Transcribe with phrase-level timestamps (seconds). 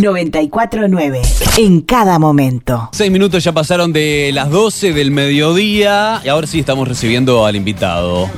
[0.00, 1.20] 949.
[1.58, 2.88] En cada momento.
[2.92, 7.56] Seis minutos ya pasaron de las 12 del mediodía y ahora sí estamos recibiendo al
[7.56, 8.28] invitado.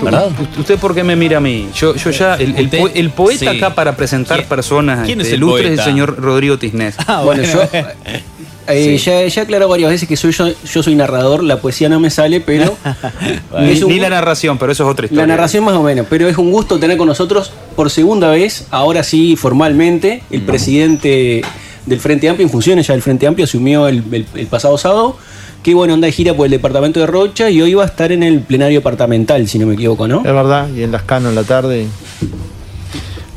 [0.00, 0.30] ¿Verdad?
[0.56, 1.68] ¿Usted por qué me mira a mí?
[1.74, 3.56] Yo, yo ya, el, el Usted- po- el poeta sí.
[3.58, 6.94] acá para presentar ¿Quién- personas quién es este, el ilustres es el señor Rodrigo Tisnés.
[7.06, 7.60] Ah, Bueno, yo
[8.68, 11.88] eh, ya, ya he aclarado varias veces que soy yo, yo soy narrador, la poesía
[11.88, 12.76] no me sale, pero
[13.60, 15.26] Ni, es un- ni la narración, pero eso es otra historia.
[15.26, 18.66] la narración más o menos, pero es un gusto tener con nosotros por segunda vez,
[18.70, 21.42] ahora sí formalmente, el presidente
[21.86, 25.16] del Frente Amplio en funciones, ya el Frente Amplio asumió el, el- el pasado sábado,
[25.62, 28.12] que bueno, anda de gira por el departamento de Rocha y hoy va a estar
[28.12, 30.18] en el plenario departamental, si no me equivoco, ¿no?
[30.18, 31.86] Es verdad, y en Las Cano en la tarde.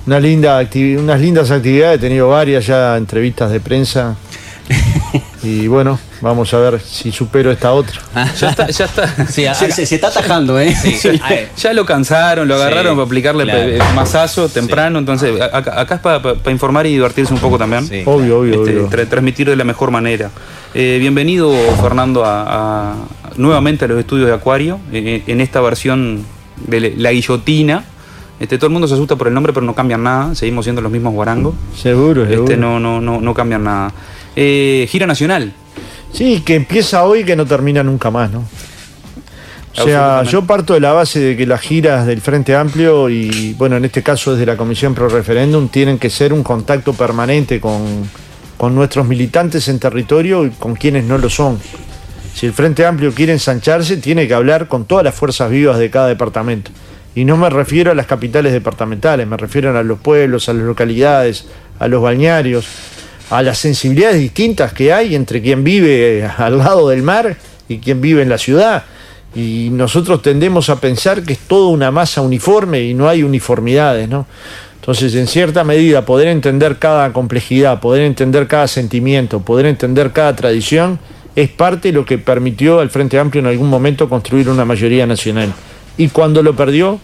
[0.05, 0.67] Una linda
[0.99, 4.15] unas lindas actividades, he tenido varias ya entrevistas de prensa.
[5.43, 7.99] Y bueno, vamos a ver si supero esta otra.
[8.39, 9.25] Ya está, ya está.
[9.29, 10.75] Sí, a- Se, se- se está atajando, ¿eh?
[11.57, 13.59] Ya lo cansaron, lo agarraron Sí, para aplicarle claro.
[13.59, 17.87] pe- masazo temprano, entonces acá, acá es para informar y divertirse un poco también.
[17.87, 18.03] Sí.
[18.05, 18.89] Obvio, obvio, Este, obvio.
[18.89, 20.29] tra- transmitir de la mejor manera.
[20.73, 22.95] Eh, bienvenido, Fernando, a, a-
[23.37, 26.23] nuevamente a los estudios de Acuario, eh, en esta versión
[26.67, 27.83] de la guillotina.
[28.39, 30.81] Este, todo el mundo se asusta por el nombre, pero no cambian nada, seguimos siendo
[30.81, 31.53] los mismos guarangos.
[31.75, 32.43] Seguro, seguro.
[32.43, 33.91] Este, no, no, no, no cambian nada.
[34.35, 35.53] Eh, gira nacional.
[36.13, 38.45] Sí, que empieza hoy y que no termina nunca más, ¿no?
[39.77, 43.53] O sea, yo parto de la base de que las giras del Frente Amplio y,
[43.57, 47.61] bueno, en este caso desde la Comisión Pro Referéndum, tienen que ser un contacto permanente
[47.61, 48.09] con,
[48.57, 51.57] con nuestros militantes en territorio y con quienes no lo son.
[52.33, 55.89] Si el Frente Amplio quiere ensancharse, tiene que hablar con todas las fuerzas vivas de
[55.89, 56.71] cada departamento.
[57.15, 60.63] Y no me refiero a las capitales departamentales, me refiero a los pueblos, a las
[60.63, 61.45] localidades,
[61.79, 62.65] a los balnearios,
[63.31, 67.37] a las sensibilidades distintas que hay entre quien vive al lado del mar
[67.67, 68.83] y quien vive en la ciudad.
[69.33, 74.09] Y nosotros tendemos a pensar que es toda una masa uniforme y no hay uniformidades,
[74.09, 74.27] ¿no?
[74.81, 80.35] Entonces, en cierta medida, poder entender cada complejidad, poder entender cada sentimiento, poder entender cada
[80.35, 80.99] tradición,
[81.35, 85.05] es parte de lo que permitió al Frente Amplio en algún momento construir una mayoría
[85.07, 85.53] nacional.
[85.97, 86.99] Y cuando lo perdió,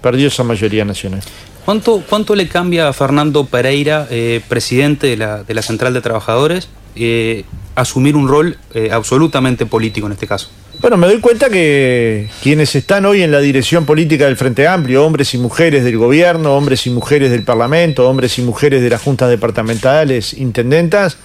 [0.00, 1.22] perdió esa mayoría nacional.
[1.64, 6.00] ¿Cuánto, cuánto le cambia a Fernando Pereira, eh, presidente de la, de la Central de
[6.00, 7.44] Trabajadores, eh,
[7.76, 10.48] asumir un rol eh, absolutamente político en este caso?
[10.80, 15.06] Bueno, me doy cuenta que quienes están hoy en la dirección política del Frente Amplio,
[15.06, 19.00] hombres y mujeres del gobierno, hombres y mujeres del Parlamento, hombres y mujeres de las
[19.00, 21.18] juntas departamentales, intendentas,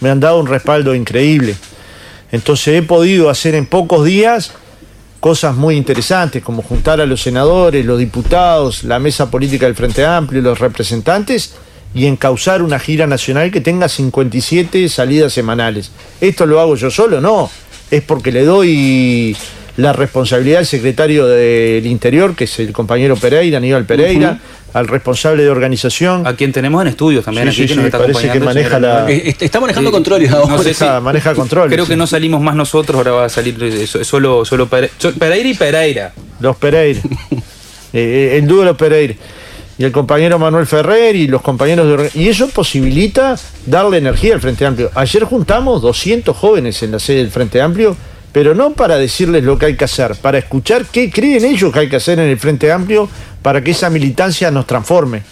[0.00, 1.54] me han dado un respaldo increíble.
[2.30, 4.54] Entonces he podido hacer en pocos días
[5.22, 10.04] cosas muy interesantes, como juntar a los senadores, los diputados, la mesa política del Frente
[10.04, 11.54] Amplio, los representantes,
[11.94, 15.92] y encauzar una gira nacional que tenga 57 salidas semanales.
[16.20, 17.20] ¿Esto lo hago yo solo?
[17.20, 17.48] No,
[17.88, 19.36] es porque le doy
[19.76, 24.40] la responsabilidad al secretario del Interior, que es el compañero Pereira, Aníbal Pereira,
[24.74, 26.26] al responsable de organización.
[26.26, 28.40] A quien tenemos en estudios también, Sí, aquí sí, que sí, nos está parece que
[28.40, 29.92] maneja la- est- Está manejando Sí.
[29.94, 30.46] controles ahora.
[30.56, 31.90] No sé Maneja- si- maneja controles, Creo sí.
[31.90, 35.12] que no salimos más nosotros, ahora va a salir eh, so- solo, solo Pere- so-
[35.12, 36.12] Pereira y Pereira.
[36.40, 37.00] Los Pereira.
[37.94, 39.14] Eh, el dúo de los Pereira.
[39.76, 42.20] Y el compañero Manuel Ferrer y los compañeros de...
[42.20, 44.90] Y eso posibilita darle energía al Frente Amplio.
[44.94, 47.96] Ayer juntamos 200 jóvenes en la sede del Frente Amplio,
[48.32, 51.80] pero no para decirles lo que hay que hacer, para escuchar qué creen ellos que
[51.80, 53.08] hay que hacer en el Frente Amplio
[53.42, 55.22] para que esa militancia nos transforme.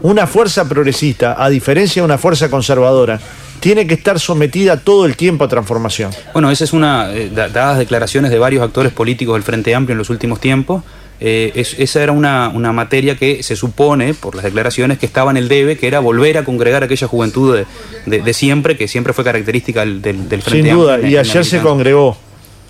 [0.00, 3.20] Una fuerza progresista, a diferencia de una fuerza conservadora,
[3.60, 6.10] tiene que estar sometida todo el tiempo a transformación.
[6.32, 9.92] Bueno, esa es una, eh, da- dadas declaraciones de varios actores políticos del Frente Amplio
[9.92, 10.82] en los últimos tiempos,
[11.20, 15.30] eh, es- esa era una, una materia que se supone, por las declaraciones, que estaba
[15.30, 17.66] en el debe, que era volver a congregar aquella juventud de,
[18.06, 21.10] de- de siempre, que siempre fue característica del, del- del Frente Sin duda, Amplio.
[21.12, 22.16] y en ayer se congregó,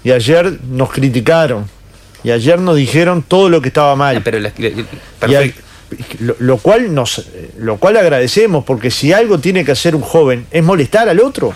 [0.04, 1.64] y ayer nos criticaron,
[2.24, 4.16] y ayer nos dijeron todo lo que estaba mal.
[4.18, 4.52] Ah, Pero la-
[5.38, 5.54] al-
[6.20, 10.02] lo, lo cual nos, eh, lo cual agradecemos, porque si algo tiene que hacer un
[10.02, 11.52] joven es molestar al otro.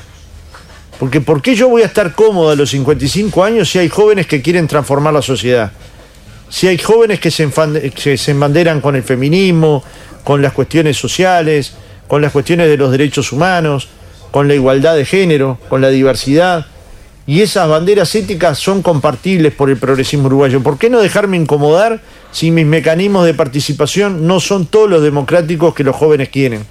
[0.98, 4.26] Porque ¿por qué yo voy a estar cómodo a los 55 años si hay jóvenes
[4.26, 5.72] que quieren transformar la sociedad?
[6.48, 7.48] Si hay jóvenes que se,
[7.94, 9.82] que se embanderan con el feminismo,
[10.24, 11.72] con las cuestiones sociales,
[12.06, 13.88] con las cuestiones de los derechos humanos,
[14.30, 16.66] con la igualdad de género, con la diversidad.
[17.26, 20.62] Y esas banderas éticas son compartibles por el progresismo uruguayo.
[20.62, 22.00] ¿Por qué no dejarme incomodar
[22.30, 26.64] si mis mecanismos de participación no son todos los democráticos que los jóvenes quieren?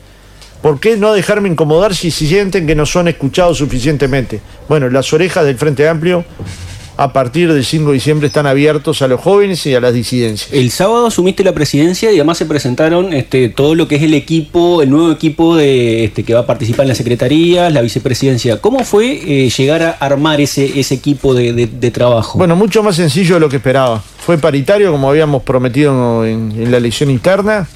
[0.61, 4.39] ¿Por qué no dejarme incomodar si sienten que no son escuchados suficientemente?
[4.69, 6.23] Bueno, las orejas del Frente Amplio
[6.97, 10.51] a partir del 5 de diciembre están abiertos a los jóvenes y a las disidencias.
[10.53, 14.13] El sábado asumiste la presidencia y además se presentaron este, todo lo que es el
[14.13, 18.61] equipo, el nuevo equipo de, este, que va a participar en la secretaría, la vicepresidencia.
[18.61, 22.37] ¿Cómo fue eh, llegar a armar ese, ese equipo de, de- de trabajo?
[22.37, 24.01] Bueno, mucho más sencillo de lo que esperaba.
[24.25, 27.67] Fue paritario, como habíamos prometido en, en la elección interna.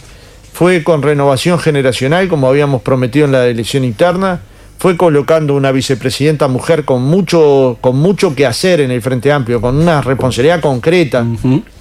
[0.54, 4.42] fue con renovación generacional, como habíamos prometido en la elección interna,
[4.80, 9.60] fue colocando una vicepresidenta mujer con mucho, con mucho que hacer en el Frente Amplio,
[9.60, 11.26] con una responsabilidad concreta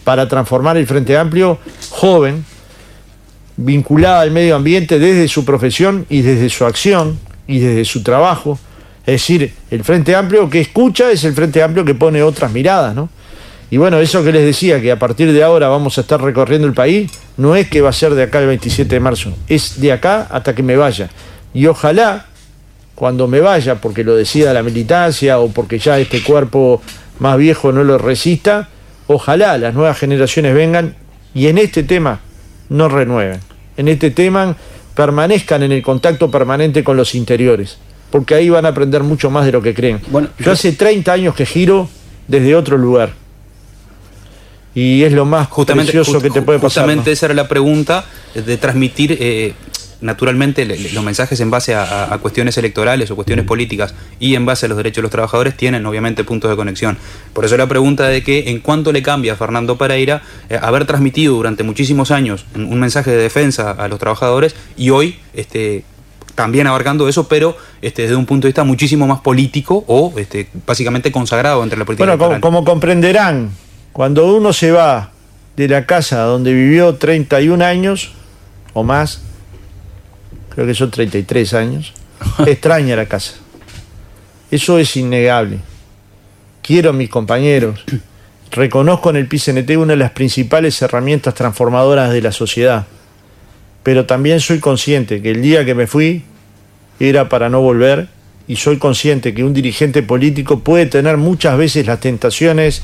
[0.03, 1.59] para transformar el Frente Amplio
[1.91, 2.45] joven,
[3.57, 8.59] vinculada al medio ambiente desde su profesión y desde su acción y desde su trabajo.
[9.07, 12.97] Es decir, el Frente Amplio que escucha es el Frente Amplio que pone otras miradas,
[12.97, 13.09] ¿no?
[13.71, 16.67] Y bueno, eso que les decía, que a partir de ahora vamos a estar recorriendo
[16.67, 19.81] el país, no es que va a ser de acá el 27 de marzo, es
[19.81, 21.11] de acá hasta que me vaya.
[21.55, 22.27] Y ojalá,
[22.99, 26.83] cuando me vaya, porque lo decida la militancia o porque ya este cuerpo
[27.21, 28.71] más viejo no lo resista,
[29.07, 30.97] ojalá las nuevas generaciones vengan
[31.33, 32.19] y en este tema
[32.69, 33.39] no renueven.
[33.77, 34.57] En este tema
[34.97, 37.79] permanezcan en el contacto permanente con los interiores,
[38.11, 40.01] porque ahí van a aprender mucho más de lo que creen.
[40.09, 41.89] Bueno, yo hace 30 años que giro
[42.27, 43.13] desde otro lugar
[44.75, 46.83] y es lo más justamente, precioso que te puede pasar.
[46.83, 47.13] Justamente ¿no?
[47.13, 48.05] esa era la pregunta
[48.35, 49.55] de transmitir eh,
[50.01, 54.69] naturalmente los mensajes en base a, cuestiones electorales o cuestiones políticas y en base a
[54.69, 56.97] los derechos de los trabajadores tienen obviamente puntos de conexión.
[57.33, 60.85] Por eso la pregunta de que en cuánto le cambia a Fernando Pereira eh, haber
[60.87, 65.85] transmitido durante muchísimos años un, mensaje de defensa a los trabajadores y hoy este
[66.35, 70.49] también abarcando eso, pero este, desde un punto de vista muchísimo más político o este,
[70.65, 73.51] básicamente consagrado entre la política Bueno, como, como comprenderán,
[73.93, 75.11] cuando uno se va
[75.57, 78.13] de la casa donde vivió 31 años
[78.73, 79.23] o más,
[80.59, 81.93] creo que son 33 años,
[82.45, 83.35] extraña la casa.
[84.51, 85.61] Eso es innegable.
[86.63, 87.85] Quiero a mis compañeros.
[88.51, 92.89] Reconozco en el PCNT una de las principales herramientas transformadoras de la sociedad.
[93.85, 96.25] Pero también soy consciente que el día que me fui
[96.99, 98.09] era para no volver
[98.49, 102.83] y soy consciente que un dirigente político puede tener muchas veces las tentaciones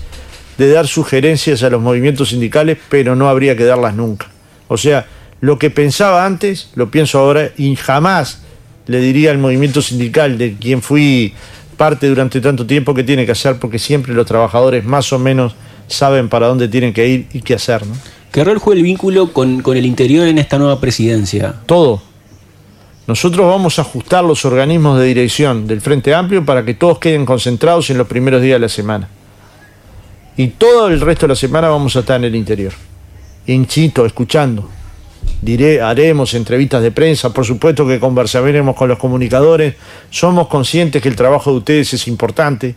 [0.59, 4.29] de dar sugerencias a los movimientos sindicales, pero no habría que darlas nunca.
[4.69, 5.09] O sea,
[5.45, 8.39] lo que pensaba antes, lo pienso ahora y jamás
[8.87, 11.35] le diría al movimiento sindical de quien fui
[11.77, 15.55] parte durante tanto tiempo que tiene que hacer, porque siempre los trabajadores más o menos
[15.87, 17.87] saben para dónde tienen que ir y qué hacer.
[17.87, 17.93] ¿no?
[18.33, 21.57] ¿Qué rol juega el vínculo con, con el interior en esta nueva presidencia?
[21.67, 22.01] todo.
[23.07, 27.27] Nosotros vamos a ajustar los organismos de dirección del Frente Amplio para que todos queden
[27.27, 29.11] concentrados en los primeros días de la semana.
[30.39, 32.73] Y todo el resto de la semana vamos a estar en el interior.
[33.47, 34.71] Hinchito, escuchando.
[35.43, 39.75] Diré, haremos entrevistas de prensa, por supuesto que conversaremos con los comunicadores.
[40.11, 42.75] Somos conscientes que el trabajo de ustedes es importante,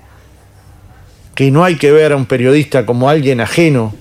[1.34, 3.94] que no hay que ver a un periodista como alguien ajeno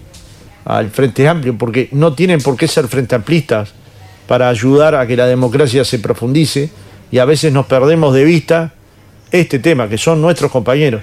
[0.64, 3.72] al Frente Amplio, porque no tienen por qué ser frente amplistas
[4.26, 6.70] para ayudar a que la democracia se profundice
[7.12, 8.72] y a veces nos perdemos de vista
[9.30, 11.02] este tema, que son nuestros compañeros,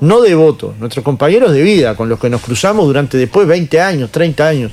[0.00, 3.80] no de voto, nuestros compañeros de vida, con los que nos cruzamos durante después 20
[3.80, 4.72] años, 30 años,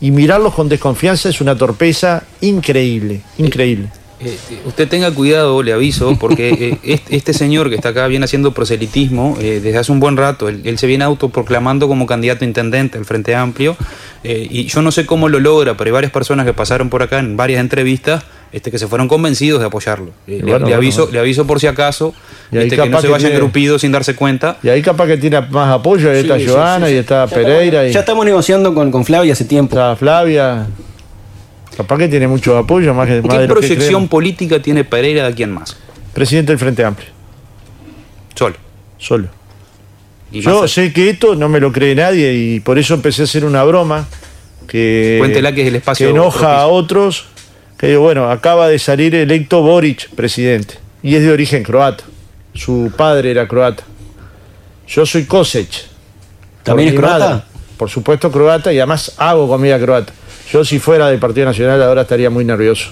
[0.00, 3.88] y mirarlos con desconfianza es una torpeza increíble, increíble.
[4.18, 8.24] Eh, eh, usted tenga cuidado, le aviso, porque eh, este, señor que está acá viene
[8.24, 10.48] haciendo proselitismo eh, desde hace un buen rato.
[10.48, 13.76] Él, él se viene autoproclamando como candidato a intendente al Frente Amplio.
[14.24, 17.02] eh, y yo no sé cómo lo logra, pero hay varias personas que pasaron por
[17.02, 20.12] acá en varias entrevistas este, que se fueron convencidos de apoyarlo.
[20.26, 21.12] Eh, le- bueno, le, bueno, aviso, bueno.
[21.14, 22.14] le aviso por si acaso
[22.52, 24.58] Y ahí este, que no se que vayan grupidos sin darse cuenta.
[24.62, 26.96] Y ahí capaz que tiene más apoyo, ahí está Sí, sí, Joana sí, sí.
[26.96, 29.74] y está Ya Pereira estamos- y Ya estamos negociando con, con Flavia hace tiempo.
[29.76, 30.66] está Flavia.
[31.76, 34.84] Capaz que tiene mucho apoyo, más, que, más ¿Qué de lo que proyección política tiene
[34.84, 35.76] Pereira de quién más?
[36.14, 37.08] Presidente del Frente Amplio,
[38.34, 38.56] Solo.
[38.98, 39.28] solo.
[40.32, 43.24] Y Yo sé que esto no me lo cree nadie y por eso empecé a
[43.24, 44.06] hacer una broma
[44.66, 46.56] que, Cuéntela que es el espacio que enoja propicio.
[46.58, 47.26] a otros.
[47.78, 52.04] Que digo, bueno, acaba de salir electo Boric presidente y es de origen croata.
[52.54, 53.84] Su padre era croata.
[54.88, 55.68] Yo soy Kosec.
[56.62, 57.28] ¿También es croata?
[57.28, 57.42] madre.
[57.76, 60.12] Por supuesto croata y además hago comida croata.
[60.50, 62.90] Yo si fuera del Partido Nacional ahora estaría muy nervioso.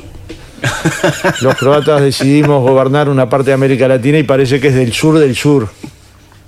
[1.40, 5.18] Los croatas decidimos gobernar una parte de América Latina y parece que es del sur
[5.18, 5.68] del sur.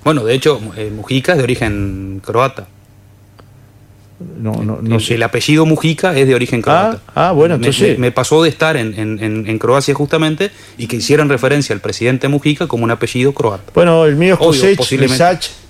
[0.03, 2.67] Bueno, de hecho, eh, Mujica es de origen croata.
[4.19, 5.13] No, no, no el, sé.
[5.15, 6.99] el apellido Mujica es de origen croata.
[7.13, 10.87] ah, bueno, Me- entonces- Me, me pasó de estar en, en- en- Croacia justamente y
[10.87, 13.63] que hicieran referencia al presidente Mujica como un apellido croata.
[13.75, 14.79] Bueno, el mío es Kosech,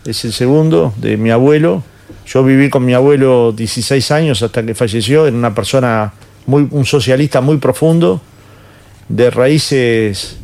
[0.06, 1.84] es el segundo de mi abuelo.
[2.26, 5.28] Yo viví con mi abuelo 16 años hasta que falleció.
[5.28, 6.14] Era una persona,
[6.46, 8.22] muy, un socialista muy profundo,
[9.10, 10.38] de raíces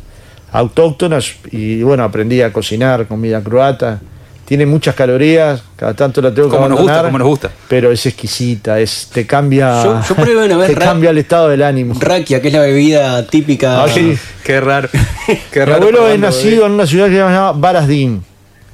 [0.52, 1.34] autóctonas.
[1.50, 4.00] Y bueno, aprendí a cocinar comida croata.
[4.44, 7.50] Tiene muchas calorías, cada tanto la tengo que Como nos gusta, abandonar, como nos gusta.
[7.66, 11.62] Pero es exquisita, es, te cambia, Yo- una vez te ra- cambia el estado del
[11.62, 11.94] ánimo.
[11.98, 13.82] Rakia, que es la bebida típica.
[13.84, 14.14] Ah, sí.
[14.44, 14.88] Qué raro.
[15.50, 18.22] Qué Mi raro abuelo es nacido en una ciudad que se llama Barazdín.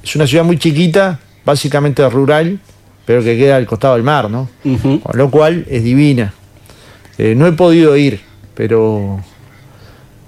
[0.03, 2.59] Es una ciudad muy chiquita, básicamente rural,
[3.05, 4.49] pero que queda al costado del mar, ¿no?
[4.63, 6.33] Con lo cual es divina.
[7.17, 8.19] Eh, no he podido ir,
[8.55, 9.21] pero,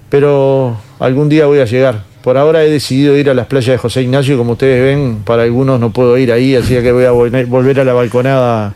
[0.08, 2.02] pero algún día voy a llegar.
[2.24, 5.42] Por ahora he decidido ir a las playas de José Ignacio, como ustedes ven, para
[5.42, 8.74] algunos no puedo ir ahí, así que voy a volver a la balconada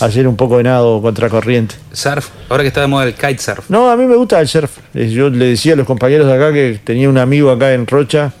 [0.00, 1.74] a hacer un poco de nado contracorriente.
[1.92, 3.68] Surf, ahora que está de moda el kitesurf.
[3.68, 4.78] No, a mí me gusta el surf.
[4.94, 7.86] Eh, Yo le decía a los compañeros de acá que tenía un amigo acá en
[7.86, 8.32] Rocha,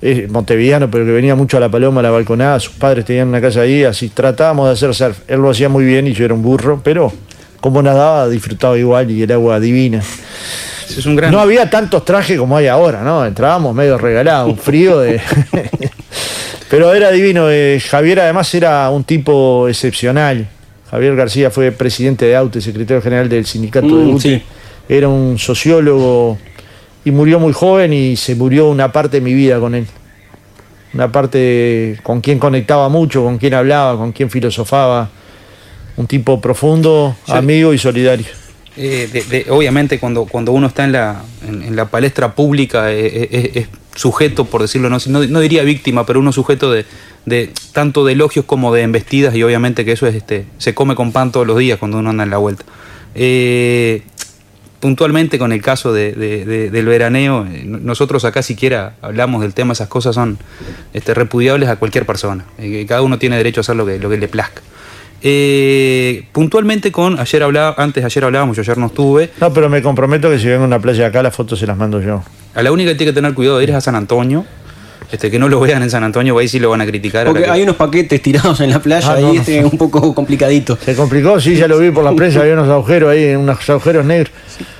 [0.00, 2.58] eh, montevideano, pero que venía mucho a la Paloma, a la balconada.
[2.60, 5.18] Sus padres tenían una casa ahí, así tratábamos de hacer surf.
[5.28, 7.12] Él lo hacía muy bien y yo era un burro, pero
[7.60, 10.02] como nadaba, disfrutaba igual y el agua divina.
[10.92, 11.32] Ese Es un gran...
[11.32, 13.24] No había tantos trajes como hay ahora, ¿no?
[13.26, 15.20] Entrábamos medio regalados, un frío de.
[16.70, 17.50] Pero era divino.
[17.50, 20.48] eh, Javier además era un tipo excepcional.
[20.90, 24.20] Javier García fue presidente de AUTE, secretario general del sindicato de Mm, UTE.
[24.20, 24.42] sí.
[24.88, 26.38] Era un sociólogo
[27.04, 29.86] y murió muy joven y se murió una parte de mi vida con él.
[30.94, 35.08] Una parte con quien conectaba mucho, con quien hablaba, con quien filosofaba.
[35.96, 37.32] Un tipo profundo, Sí.
[37.32, 38.26] amigo y solidario.
[38.76, 43.68] Eh, obviamente cuando, cuando uno está en la, en, la palestra pública eh, eh, es
[43.94, 46.86] sujeto, por decirlo, no, no, no diría víctima, pero uno sujeto de,
[47.26, 50.94] de tanto de elogios como de embestidas y obviamente que eso es este se come
[50.94, 52.64] con pan todos los días cuando uno anda en la vuelta.
[54.80, 59.54] Puntualmente con el caso de- de- de- del veraneo, no- nosotros acá siquiera hablamos del
[59.54, 60.38] tema, esas cosas son
[60.92, 62.46] este, repudiables a cualquier persona.
[62.88, 64.60] Cada uno tiene derecho a hacer lo que, lo que le plazca.
[65.24, 69.80] Eh, puntualmente con, ayer hablaba, antes ayer hablábamos, yo ayer no estuve, No, pero me
[69.80, 72.22] comprometo que si vengo a una playa acá, las fotos se las mando yo.
[72.54, 74.44] a la única que tiene que tener cuidado de ir es a San Antonio,
[75.12, 77.26] este, que no lo vean en San Antonio, ahí sí lo van a criticar.
[77.26, 79.40] Porque que- hay unos paquetes tirados en la playa Ah, no, no.
[79.40, 80.76] este es un poco complicadito.
[80.84, 84.04] Se complicó, sí, ya lo vi por la prensa, había unos agujeros ahí, unos agujeros
[84.04, 84.30] negros.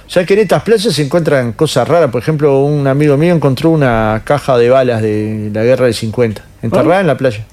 [0.06, 2.10] O sea que en estas playas se encuentran cosas raras.
[2.10, 6.42] Por ejemplo, un amigo mío encontró una caja de balas de la guerra del 50,
[6.62, 7.44] enterrada en la playa,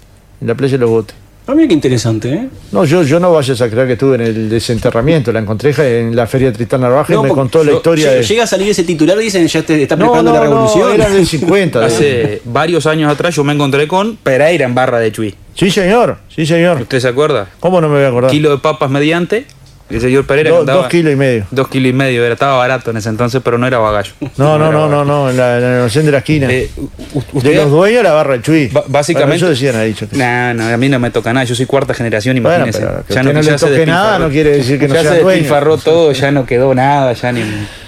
[0.41, 1.15] en la playa de los botes.
[1.51, 2.47] Ah, mira qué interesante, ¿eh?
[2.71, 6.15] No, yo, yo no vayas a creer que estuve en el desenterramiento, la encontré en
[6.15, 8.21] la feria Tristán Narvaja y me contó la historia de...
[8.21, 10.89] Llega a salir ese titular y dicen ya te está preparando no, la revolución.
[10.89, 11.79] no, era del 50.
[11.79, 15.33] de- Hace varios años atrás yo me encontré con Pereira en Barra de Chuy.
[15.55, 16.81] Sí, señor, sí, señor.
[16.83, 17.49] ¿Usted se acuerda?
[17.59, 18.29] ¿Cómo no me voy a acordar?
[18.29, 19.47] Kilo de papas mediante,
[19.89, 21.46] el señor Pereira Do- dos kilos y medio.
[21.51, 24.12] Dos kilos y medio, era, estaba barato en ese entonces, pero no era bagallo.
[24.38, 26.48] No, no, no, no, no, en la, negociación de la esquina.
[26.51, 28.69] Eh, u- de usted- los dueños la barra de Chuy.
[28.88, 30.08] Básicamente- Bueno, eso decían, ha dicho.
[30.12, 32.79] Nah, no, a mí no me toca nada, yo soy cuarta generación, Bueno, imagínese.
[32.79, 35.12] pero que usted no le ya toque nada no quiere decir que no ya sea
[35.13, 35.29] se dueño.
[35.38, 37.43] despilfarró todo, ya no quedó nada, ya ni,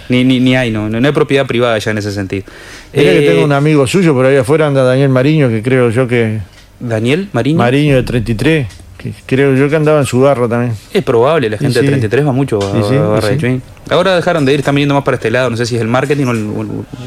[0.10, 2.46] ni, ni, ni hay, no, no hay propiedad privada ya en ese sentido.
[2.94, 5.90] Mira que Eh, tengo un amigo suyo por ahí afuera, anda Daniel Mariño, que creo
[5.92, 6.40] yo que.
[6.80, 7.58] Daniel Mariño.
[7.60, 8.68] Mariño de 33,
[9.02, 10.74] que creo yo que andaba en su garro también.
[10.94, 11.88] Es probable, la gente Sí, de sí.
[12.00, 13.62] 33 va mucho a, Sí, sí, a Barra de Chuy.
[13.90, 15.88] Ahora dejaron de ir, están viniendo más para este lado, no sé si es el
[15.88, 16.46] marketing o, el-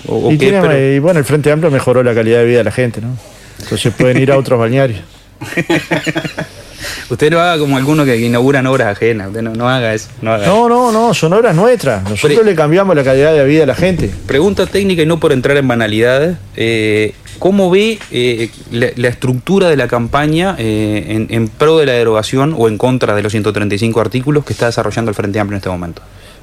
[0.08, 2.44] o- o y, qué, tiene- pero y bueno, el Frente Amplio mejoró la calidad de
[2.46, 3.16] vida de la gente, ¿no?
[3.60, 5.00] Entonces pueden ir a otros balnearios.
[7.10, 10.08] usted no haga como algunos que inauguran obras ajenas, usted no, no haga eso.
[10.22, 12.02] No haga No, no, no, son obras nuestras.
[12.08, 14.10] Nosotros le cambiamos la calidad de vida a la gente.
[14.26, 16.36] Pregunta técnica y no por entrar en banalidades.
[16.56, 21.84] eh, ¿Cómo ve eh, la, la estructura de la campaña eh, en, en pro de
[21.86, 25.56] la derogación o en contra de los 135 artículos que está desarrollando el Frente Amplio
[25.56, 26.00] en este momento?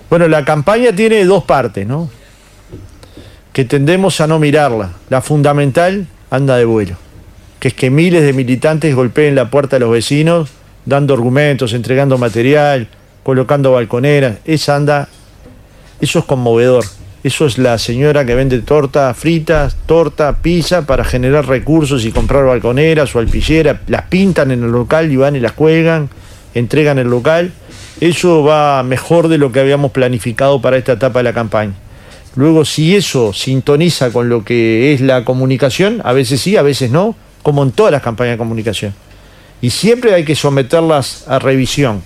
[0.09, 2.09] Bueno, la campaña tiene dos partes, ¿no?
[3.53, 4.91] Que tendemos a no mirarla.
[5.09, 6.95] La fundamental anda de vuelo,
[7.61, 10.49] que es que miles de militantes golpeen la puerta de los vecinos,
[10.83, 12.87] dando argumentos, entregando material,
[13.21, 14.39] colocando balconeras.
[14.45, 15.07] Esa anda,
[16.01, 16.83] eso es conmovedor.
[17.23, 22.45] Eso es la señora que vende torta fritas, torta, pizza para generar recursos y comprar
[22.45, 23.77] balconeras o alpilleras.
[23.85, 26.09] Las pintan en el local y van y las cuelgan,
[26.55, 27.51] entregan el local.
[27.99, 31.73] Eso va mejor de lo que habíamos planificado para esta etapa de la campaña.
[32.35, 36.89] Luego, si eso sintoniza con lo que es la comunicación, a veces sí, a veces
[36.89, 38.93] no, como en todas las campañas de comunicación.
[39.61, 42.03] Y siempre hay que someterlas a revisión.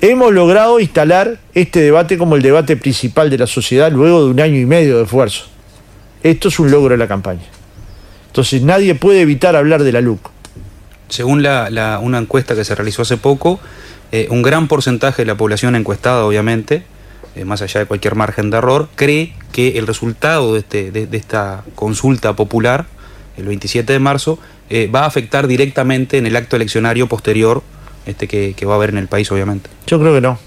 [0.00, 4.40] Hemos logrado instalar este debate como el debate principal de la sociedad luego de un
[4.40, 5.46] año y medio de esfuerzo.
[6.22, 7.44] Esto es un logro de la campaña.
[8.28, 10.30] Entonces nadie puede evitar hablar de la LUC.
[11.08, 13.60] Según una encuesta que se realizó hace poco,
[14.12, 16.82] eh, un gran porcentaje de la población encuestada, obviamente,
[17.34, 21.64] eh, más allá de cualquier margen de error, cree que el resultado de, este, esta
[21.74, 22.86] consulta popular,
[23.36, 24.38] el 27 de marzo,
[24.70, 27.62] eh, va a afectar directamente en el acto eleccionario posterior
[28.06, 29.68] este, que, va a haber en el país, obviamente.
[29.86, 30.38] Yo creo que no.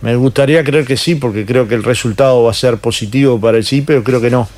[0.00, 3.58] Me gustaría creer que sí, porque creo que el resultado va a ser positivo para
[3.58, 4.48] el sí, pero creo que no.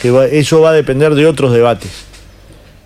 [0.00, 2.06] Que eso va a depender de otros debates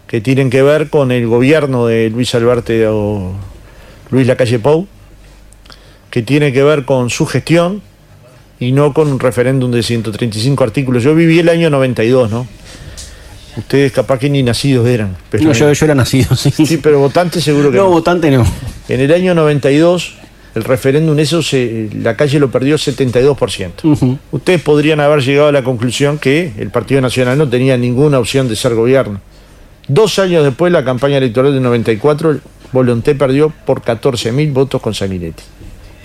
[0.08, 3.34] que tienen que ver con el gobierno de Luis Alberto o
[4.10, 4.88] Luis Lacalle Pou,
[6.10, 7.82] que tiene que ver con su gestión
[8.58, 11.02] y no con un referéndum de 135 artículos.
[11.02, 12.46] Yo viví el año 92, ¿no?
[13.56, 15.16] Ustedes capaz que ni nacidos eran.
[15.30, 16.50] Pero No, yo, yo era nacido, sí.
[16.50, 17.90] Sí, pero votantes seguro que no, no.
[17.90, 18.46] votante no.
[18.88, 20.14] En el año 92,
[20.54, 23.72] el referéndum, eso se- la calle lo perdió 72%.
[23.84, 24.18] Ujú.
[24.32, 28.48] Ustedes podrían haber llegado a la conclusión que el Partido Nacional no tenía ninguna opción
[28.48, 29.20] de ser gobierno.
[29.88, 32.38] Dos años después, la campaña electoral del 94,
[32.72, 35.42] Volonté perdió por 14.000 votos con Sanguinetti.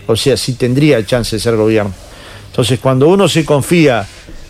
[0.07, 1.93] O sea, sí tendría chance de ser gobierno.
[2.49, 4.07] Entonces, cuando uno se confía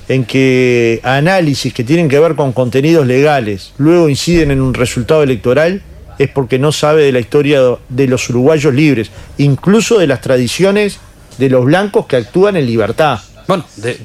[0.10, 5.24] en que análisis que tienen que ver con contenidos legales luego inciden en un resultado
[5.24, 5.82] electoral,
[6.20, 11.00] es porque no sabe de la historia de los uruguayos libres, incluso de las tradiciones
[11.38, 13.20] de los blancos que actúan en libertad.
[13.48, 13.96] Bueno, de-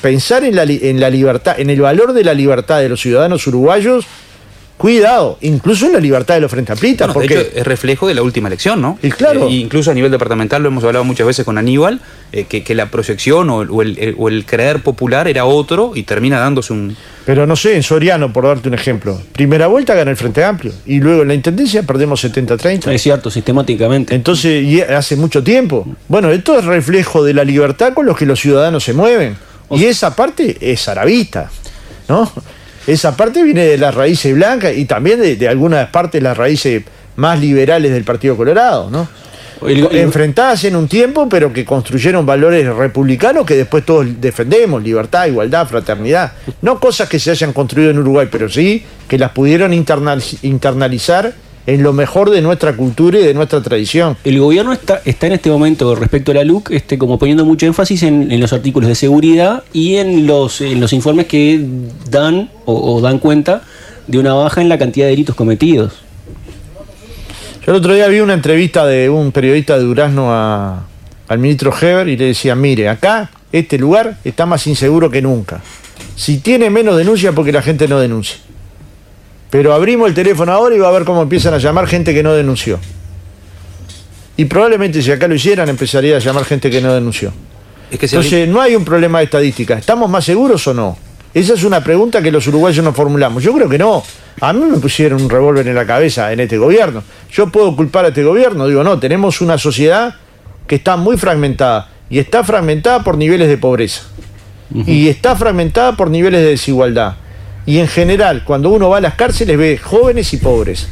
[0.00, 3.46] pensar en la, en la libertad, en el valor de la libertad de los ciudadanos
[3.46, 4.06] uruguayos,
[4.76, 8.06] cuidado, incluso en la libertad de los frente amplistas, Bueno, de porque hecho, es reflejo
[8.06, 8.98] de la última elección, ¿no?
[9.02, 9.46] Y claro.
[9.48, 12.00] Eh, incluso a nivel departamental lo hemos hablado muchas veces con Aníbal,
[12.32, 15.92] eh, que, que la proyección o el, o el- o el creer popular era otro
[15.94, 16.96] y termina dándose un...
[17.24, 20.72] Pero no sé, en Soriano, por darte un ejemplo, primera vuelta gana el Frente Amplio
[20.84, 22.92] y luego en la Intendencia perdemos 70-30.
[22.92, 24.14] Es cierto, sistemáticamente.
[24.14, 25.86] Entonces, y hace mucho tiempo.
[26.08, 29.36] Bueno, esto es reflejo de la libertad con los que los ciudadanos se mueven.
[29.70, 31.50] Y esa parte es arabista,
[32.08, 32.30] ¿no?
[32.86, 36.82] Esa parte viene de las raíces blancas y también de, de algunas partes las raíces
[37.16, 39.08] más liberales del Partido Colorado, ¿no?
[39.66, 44.82] El- el- Enfrentadas en un tiempo, pero que construyeron valores republicanos que después todos defendemos,
[44.82, 46.32] libertad, igualdad, fraternidad.
[46.60, 51.32] No cosas que se hayan construido en Uruguay, pero sí que las pudieron internal- internalizar
[51.66, 54.16] en lo mejor de nuestra cultura y de nuestra tradición.
[54.24, 57.66] El gobierno está, está en este momento respecto a la LUC este, como poniendo mucho
[57.66, 61.64] énfasis en, en los artículos de seguridad y en los, en los informes que
[62.10, 63.62] dan o, o dan cuenta
[64.06, 65.94] de una baja en la cantidad de delitos cometidos.
[67.64, 70.84] Yo el otro día vi una entrevista de un periodista de Durazno a-
[71.28, 75.60] al ministro Heber y le decía, mire, acá este lugar está más inseguro que nunca.
[76.14, 78.36] Si tiene menos denuncia porque la gente no denuncia.
[79.50, 82.22] Pero abrimos el teléfono ahora y va a ver cómo empiezan a llamar gente que
[82.22, 82.78] no denunció.
[84.36, 87.32] Y probablemente si acá lo hicieran empezaría a llamar gente que no denunció.
[87.90, 89.74] Es que se Entonces no hay un problema de estadística.
[89.78, 90.96] ¿Estamos más seguros o no?
[91.36, 93.42] Esa es una pregunta que los uruguayos nos formulamos.
[93.42, 94.02] Yo creo que no.
[94.40, 97.02] A mí me pusieron un revólver en la cabeza en este gobierno.
[97.30, 98.66] Yo puedo culpar a este gobierno.
[98.66, 100.14] Digo, no, tenemos una sociedad
[100.66, 101.90] que está muy fragmentada.
[102.08, 104.04] Y está fragmentada por niveles de pobreza.
[104.86, 107.16] Y está fragmentada por niveles de desigualdad.
[107.66, 110.88] Y en general, cuando uno va a las cárceles ve jóvenes y pobres.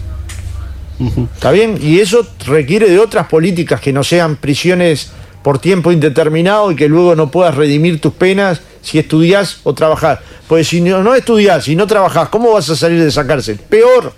[1.35, 1.79] ¿Está bien?
[1.81, 5.11] Y eso requiere de otras políticas que no sean prisiones
[5.43, 10.21] por tiempo indeterminado y que luego no puedas redimir tus penas si estudias o trabajás.
[10.47, 13.59] Pues si no, no estudiás y no trabajás, ¿cómo vas a salir de esa cárcel?
[13.69, 14.13] Peor.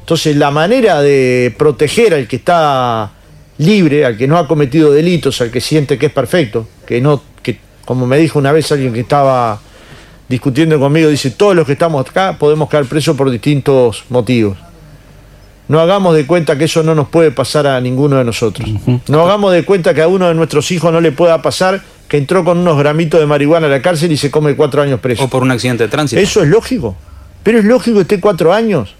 [0.00, 3.10] Entonces la manera de proteger al que está
[3.58, 7.22] libre, al que no ha cometido delitos, al que siente que es perfecto, que no,
[7.42, 9.60] que como me dijo una vez alguien que estaba
[10.28, 14.58] discutiendo conmigo, dice, todos los que estamos acá podemos caer presos por distintos motivos.
[15.68, 18.68] No hagamos de cuenta que eso no nos puede pasar a ninguno de nosotros.
[19.08, 21.82] No hagamos de cuenta que a uno de nuestros hijos no le pueda pasar
[22.14, 25.00] que entró con unos gramitos de marihuana a la cárcel y se come cuatro años
[25.00, 25.24] preso.
[25.24, 26.22] O por un accidente de tránsito.
[26.22, 26.94] Eso es lógico.
[27.42, 28.94] Pero es lógico que esté cuatro años.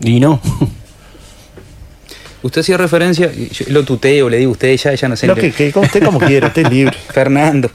[0.00, 0.40] Y no.
[2.42, 5.26] Usted hacía referencia, yo lo tuteo, le digo usted, ya, ya no sé.
[5.26, 6.96] Lo que, que usted como quiera, usted es libre.
[7.12, 7.68] Fernando.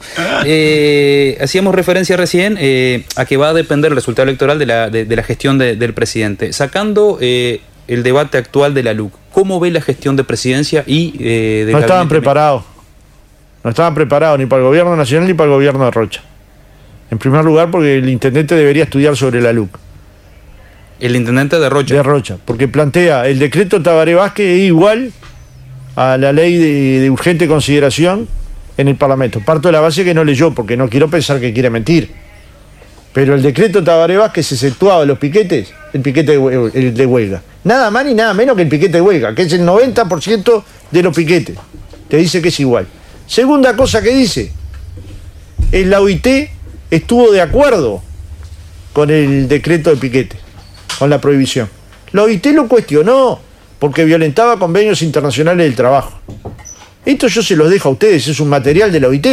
[0.46, 4.88] Eh, hacíamos referencia recién eh, a que va a depender el resultado electoral de la,
[4.88, 6.54] de, de la gestión de- del presidente.
[6.54, 11.18] Sacando eh, el debate actual de la LUC, ¿cómo ve la gestión de presidencia y
[11.18, 12.62] del No estaban preparados.
[13.62, 16.22] No estaban preparados ni para el gobierno nacional ni para el gobierno de Rocha.
[17.10, 19.76] En primer lugar, porque el intendente debería estudiar sobre la LUC.
[21.00, 21.94] El intendente de Rocha.
[21.94, 25.12] de Rocha, porque plantea el decreto Tabaré Vázquez es igual
[25.96, 28.28] a la ley de, de urgente consideración
[28.76, 29.40] en el Parlamento.
[29.40, 32.10] Parto de la base que no leyó, porque no quiero pensar que quiere mentir.
[33.12, 37.42] Pero el decreto Tabaré Vázquez se exceptuaba los piquetes, el piquete de, el de huelga.
[37.64, 41.02] Nada más ni nada menos que el piquete de huelga, que es el 90% de
[41.02, 41.56] los piquetes.
[42.08, 42.86] Te dice que es igual.
[43.30, 44.50] Segunda cosa que dice,
[45.70, 46.26] la OIT
[46.90, 48.02] estuvo de acuerdo
[48.92, 50.36] con el decreto de piquete,
[50.98, 51.68] con la prohibición.
[52.10, 53.38] La OIT lo cuestionó
[53.78, 56.18] porque violentaba convenios internacionales del trabajo.
[57.06, 59.26] Esto yo se los dejo a ustedes, es un material de la OIT,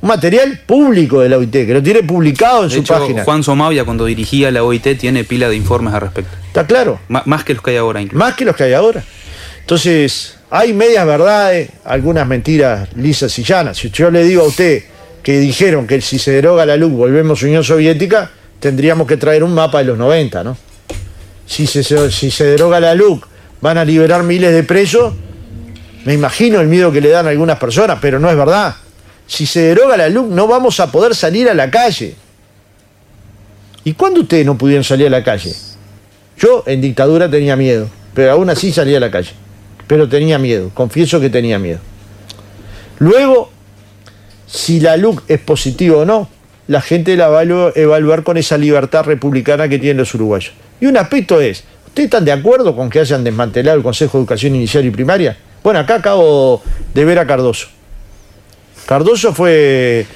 [0.00, 3.24] un material público de la OIT, que lo tiene publicado en De su hecho, página.
[3.24, 6.36] Juan Somavia, cuando dirigía la OIT, tiene pila de informes al respecto.
[6.46, 7.00] ¿Está claro?
[7.08, 8.24] M- más que los que hay ahora, incluso.
[8.24, 9.02] Más que los que hay ahora.
[9.58, 13.78] Entonces, hay medias verdades, algunas mentiras lisas y llanas.
[13.78, 14.82] Si yo le digo a usted
[15.22, 19.44] que dijeron que si se deroga la luz volvemos a Unión Soviética, tendríamos que traer
[19.44, 20.56] un mapa de los 90, ¿no?
[21.46, 23.20] Si se, deroga la luz,
[23.60, 25.14] van a liberar miles de presos.
[26.04, 28.74] Me imagino el miedo que le dan a algunas personas, pero no es verdad.
[29.26, 32.14] Si se deroga la luz, no vamos a poder salir a la calle.
[33.84, 35.54] ¿Y cuándo ustedes no pudieron salir a la calle?
[36.38, 39.30] Yo en dictadura tenía miedo, pero aún así salía a la calle.
[39.90, 41.80] Pero tenía miedo, confieso que tenía miedo.
[43.00, 43.50] Luego,
[44.46, 46.28] si la LUC es positiva o no,
[46.68, 50.52] la gente la va a evaluar con esa libertad republicana que tienen los uruguayos.
[50.80, 54.22] Y un aspecto es, ¿ustedes están de acuerdo con que hayan desmantelado el Consejo de
[54.22, 55.36] Educación Inicial y Primaria?
[55.64, 56.62] Bueno, acá acabo
[56.94, 57.66] de ver a Cardoso.
[58.86, 60.06] Cardoso fue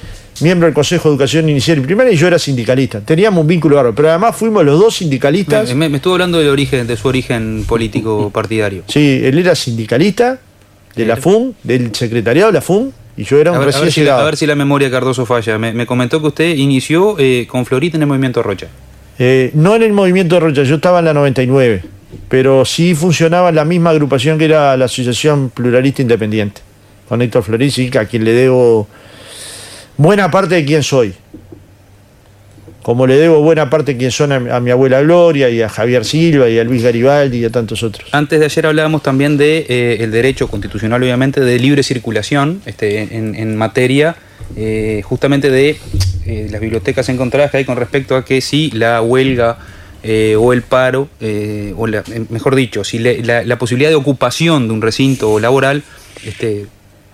[0.41, 2.99] miembro del Consejo de Educación Inicial y Primaria y yo era sindicalista.
[3.01, 5.69] Teníamos un vínculo bárbaro, pero además fuimos los dos sindicalistas.
[5.69, 8.83] Me, me- me estuvo hablando del origen, de su origen político partidario.
[8.87, 10.39] Sí, él era sindicalista
[10.95, 13.79] de la FUN, del secretariado de la FUN, y yo era un A ver, a
[13.79, 15.57] ver si, la- a ver si la memoria de Cardoso falla.
[15.57, 18.67] Me, me comentó que usted inició eh, con Florita en el movimiento Rocha.
[19.17, 21.83] Eh, no en el movimiento de Rocha, yo estaba en la 99,
[22.27, 26.61] pero sí funcionaba la misma agrupación que era la Asociación Pluralista Independiente,
[27.07, 28.87] con Héctor Florici, a quien le debo
[29.97, 31.13] buena parte de quién soy.
[32.83, 36.05] Como le debo buena parte de quién son a, mi- abuela Gloria y a Javier
[36.05, 38.07] Silva y a Luis Garibaldi y a tantos otros.
[38.11, 43.55] Antes de ayer hablábamos también de eh, derecho constitucional, obviamente, de libre circulación este, en,
[43.55, 44.15] materia
[44.55, 45.77] eh, justamente de
[46.27, 49.57] eh, las bibliotecas encontradas que hay con respecto a que si la huelga
[50.37, 51.09] o el paro,
[51.77, 55.81] o la- mejor dicho, si le- la, posibilidad de ocupación de un recinto laboral
[56.23, 56.67] este,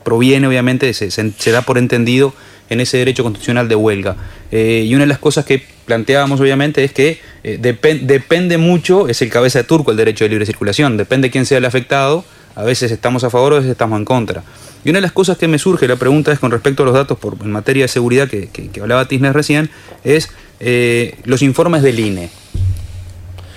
[0.04, 2.34] proviene, obviamente, se da por entendido
[2.72, 4.16] en ese derecho constitucional de huelga.
[4.50, 9.10] Eh, y una de las cosas que planteábamos, obviamente, es que eh, depen- depende mucho,
[9.10, 12.24] es el cabeza de turco el derecho de libre circulación, depende quién sea el afectado,
[12.56, 14.44] a veces estamos a favor, a veces estamos en contra.
[14.86, 16.96] Y una de las cosas que me surge, la pregunta es con respecto a los
[16.96, 18.50] datos en materia de seguridad que,
[18.82, 19.70] hablaba Tisner recién,
[20.06, 20.30] es
[20.62, 22.30] eh, los informes del INE.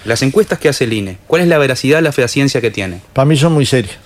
[0.05, 3.01] Las encuestas que hace el INE, ¿cuál es la veracidad, la fehaciencia que tiene?
[3.13, 3.97] Para mí son muy serias.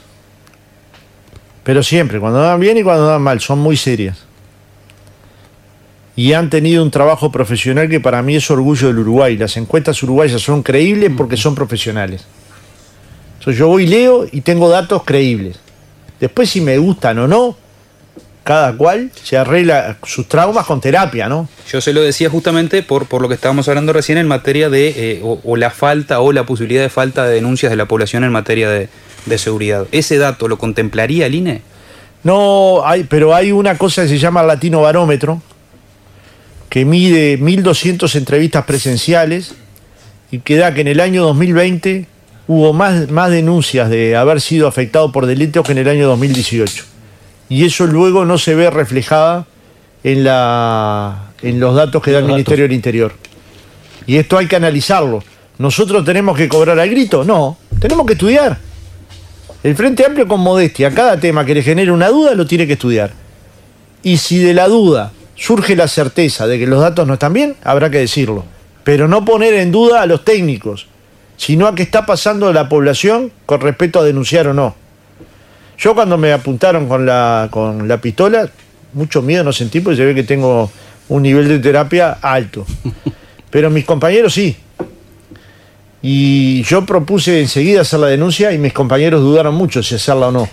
[1.65, 4.28] Pero siempre, cuando dan bien y cuando dan mal, son muy serias.
[6.19, 9.37] Y han tenido un trabajo profesional que para mí es orgullo del Uruguay.
[9.37, 12.27] Las encuestas uruguayas son creíbles porque son profesionales.
[13.39, 15.61] Entonces yo voy y leo y tengo datos creíbles.
[16.19, 17.57] Después si me gustan o no,
[18.43, 21.49] cada cual se arregla sus traumas con terapia, ¿no?
[21.71, 24.89] Yo se lo decía justamente por, por lo que estábamos hablando recién en materia de,
[24.89, 28.25] eh, o, o la falta o la posibilidad de falta de denuncias de la población
[28.25, 28.89] en materia de,
[29.27, 29.87] de seguridad.
[29.93, 31.63] ¿Ese dato lo contemplaría el INE?
[32.25, 35.43] No, hay, pero hay una cosa que se llama el Latino Barómetro,
[36.69, 39.55] que mide 1.200 entrevistas presenciales
[40.31, 42.07] y que da que en el año 2020
[42.47, 46.85] hubo más, más denuncias de haber sido afectado por delitos que en el año 2018.
[47.49, 49.47] Y eso luego no se ve reflejada
[50.05, 52.37] en, la, en los datos que da el datos.
[52.37, 53.13] Ministerio del Interior.
[54.07, 55.23] Y esto hay que analizarlo.
[55.59, 57.25] ¿Nosotros tenemos que cobrar al grito?
[57.25, 58.59] No, tenemos que estudiar.
[59.63, 62.75] El Frente Amplio con modestia, cada tema que le genere una duda lo tiene que
[62.75, 63.13] estudiar.
[64.03, 67.57] Y si de la duda surge la certeza de que los datos no están bien,
[67.63, 68.45] habrá que decirlo.
[68.85, 70.87] Pero no poner en duda a los técnicos,
[71.37, 74.75] sino a qué está pasando la población con respecto a denunciar o no.
[75.79, 78.51] Yo cuando me apuntaron con la, con la pistola,
[78.93, 80.71] mucho miedo no sentí porque se ve que tengo
[81.09, 82.67] un nivel de terapia alto.
[83.51, 84.57] Pero mis compañeros sí.
[86.03, 90.33] Y yo propuse enseguida hacer la denuncia y mis compañeros dudaron mucho si hacerla o
[90.33, 90.49] no.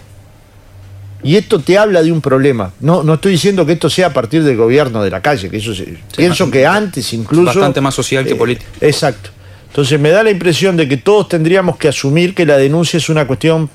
[1.26, 2.72] Y esto te habla de un problema.
[2.80, 5.58] No, no estoy diciendo que esto sea a partir del gobierno de la calle, que
[5.58, 7.46] eso se- pienso que antes incluso...
[7.46, 8.70] bastante más social que Eh, político.
[8.80, 9.32] Exacto.
[9.70, 13.10] Entonces me da la impresión de que todos tendríamos que asumir que la denuncia es
[13.10, 13.70] una cuestión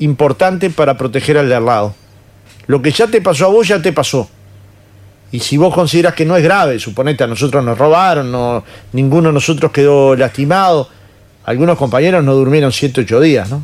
[0.00, 1.94] importante para proteger al de al lado.
[2.66, 4.28] Lo que ya te pasó a vos ya te pasó.
[5.30, 9.28] Y si vos consideras que no es grave, suponete a nosotros nos robaron, no, ninguno
[9.28, 10.88] de nosotros quedó lastimado,
[11.44, 13.62] algunos compañeros no durmieron 7, 8 días, ¿no?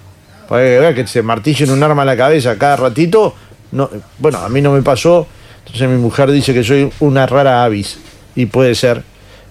[0.48, 3.34] Que se martillen un arma en la cabeza cada ratito,
[3.72, 5.26] no, bueno, a mí no me pasó,
[5.64, 7.98] entonces mi mujer dice que soy una rara avis,
[8.34, 9.02] y puede ser.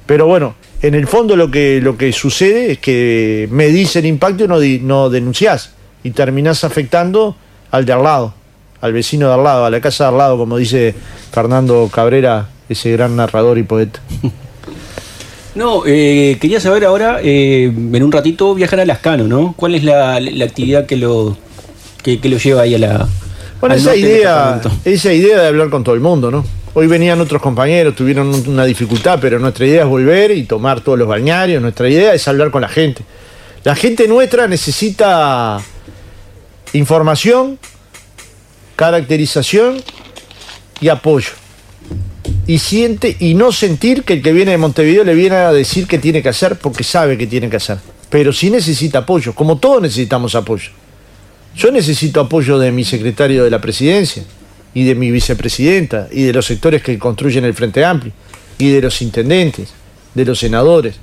[0.06, 4.06] Pero bueno, en el fondo lo que, lo que sucede es que me dice el
[4.06, 5.74] impacto y no, no denunciás,
[6.04, 7.36] y terminás afectando
[7.72, 8.34] al de al lado,
[8.82, 10.94] al vecino de al lado, a la casa de al lado, como dice
[11.32, 14.00] Fernando Cabrera, ese gran narrador y poeta.
[15.54, 19.54] No, eh, quería saber ahora, eh, en un ratito viajar a Lascano, ¿no?
[19.58, 21.36] ¿Cuál es la, la actividad que lo,
[22.04, 23.08] que, que lo lleva ahí a la...
[23.60, 26.44] Bueno, esa idea, esa idea de hablar con todo el mundo, ¿no?
[26.74, 30.80] Hoy venían otros compañeros, tuvieron un- una dificultad, pero nuestra idea es volver y tomar
[30.82, 31.62] todos los balnearios.
[31.62, 33.04] Nuestra idea es hablar con la gente.
[33.66, 35.60] La gente nuestra necesita
[36.74, 37.60] información,
[38.78, 39.84] caracterización
[40.80, 41.32] y apoyo.
[42.48, 45.88] Y siente y no sentir que el que viene de Montevideo le viene a decir
[45.88, 47.78] qué tiene que hacer porque sabe que tiene que hacer.
[48.10, 50.72] Pero sí necesita apoyo, como todos necesitamos apoyo.
[51.56, 54.24] Yo necesito apoyo de mi secretario de la presidencia
[54.74, 58.14] y de mi vicepresidenta y de los sectores que construyen el Frente Amplio
[58.58, 59.74] y de los intendentes,
[60.14, 60.96] de los senadores.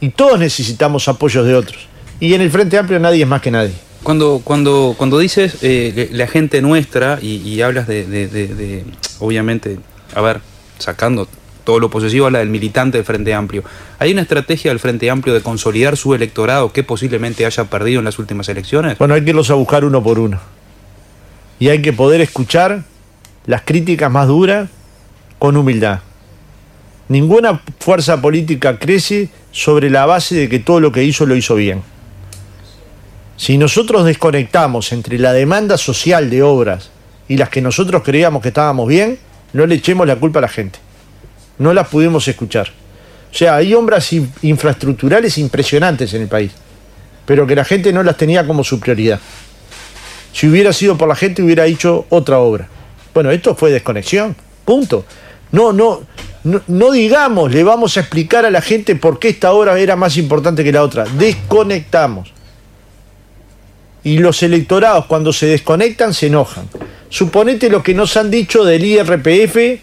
[0.00, 1.88] Y todos necesitamos apoyos de otros.
[2.20, 3.72] Y en el Frente Amplio nadie es más que nadie.
[4.02, 8.84] Cuando, cuando, cuando dices eh, la gente nuestra y, hablas de,
[9.18, 9.78] obviamente,
[10.14, 10.40] a ver,
[10.78, 11.28] sacando
[11.64, 13.62] todo lo posesivo, habla del militante del Frente Amplio.
[13.98, 18.06] ¿Hay una estrategia del Frente Amplio de consolidar su electorado que posiblemente haya perdido en
[18.06, 18.96] las últimas elecciones?
[18.96, 20.40] Bueno, hay que irlos a buscar uno por uno.
[21.58, 22.84] Y hay que poder escuchar
[23.44, 24.70] las críticas más duras
[25.38, 26.00] con humildad.
[27.08, 31.54] Ninguna fuerza política crece sobre la base de que todo lo que hizo lo hizo
[31.54, 31.82] bien.
[33.36, 36.90] Si nosotros desconectamos entre la demanda social de obras
[37.28, 39.18] y las que nosotros creíamos que estábamos bien,
[39.52, 40.78] no le echemos la culpa a la gente.
[41.58, 42.68] No las pudimos escuchar.
[43.30, 46.52] O sea, hay obras in- infraestructurales impresionantes en el país,
[47.26, 49.20] pero que la gente no las tenía como su prioridad.
[50.32, 52.68] Si hubiera sido por la gente, hubiera hecho otra obra.
[53.12, 54.36] Bueno, esto fue desconexión.
[54.64, 55.04] Punto.
[55.50, 56.02] No, no,
[56.44, 59.96] no, no digamos, le vamos a explicar a la gente por qué esta obra era
[59.96, 61.04] más importante que la otra.
[61.18, 62.32] Desconectamos.
[64.04, 66.68] Y los electorados cuando se desconectan se enojan.
[67.08, 69.80] Suponete lo que nos han dicho del IRPF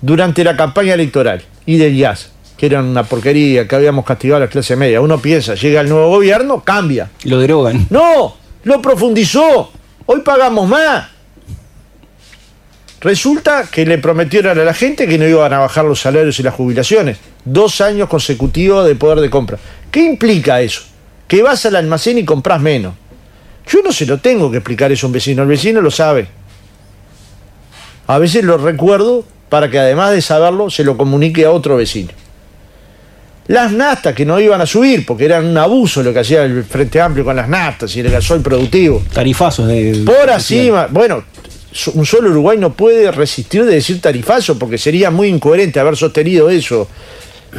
[0.00, 4.46] durante la campaña electoral y del IAS, que eran una porquería, que habíamos castigado a
[4.46, 5.00] la clase media.
[5.00, 7.10] Uno piensa, llega el nuevo gobierno, cambia.
[7.24, 7.86] Lo derogan.
[7.90, 9.72] No, lo profundizó.
[10.06, 11.08] Hoy pagamos más.
[13.00, 16.42] Resulta que le prometieron a la gente que no iban a bajar los salarios y
[16.44, 17.18] las jubilaciones.
[17.44, 19.58] Dos años consecutivos de poder de compra.
[19.90, 20.82] ¿Qué implica eso?
[21.32, 22.92] Que vas al almacén y compras menos.
[23.66, 25.40] Yo no se lo tengo que explicar eso a un vecino.
[25.40, 26.26] El vecino lo sabe.
[28.06, 32.10] A veces lo recuerdo para que además de saberlo se lo comunique a otro vecino.
[33.46, 36.64] Las nastas que no iban a subir, porque eran un abuso lo que hacía el
[36.64, 39.02] Frente Amplio con las nastas y el gasoil productivo.
[39.10, 40.02] Tarifazos de.
[40.04, 41.24] Por encima, bueno,
[41.94, 46.50] un solo Uruguay no puede resistir de decir tarifazo porque sería muy incoherente haber sostenido
[46.50, 46.86] eso.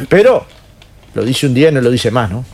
[0.08, 0.46] Pero
[1.12, 2.44] lo dice un día y no lo dice más, ¿no?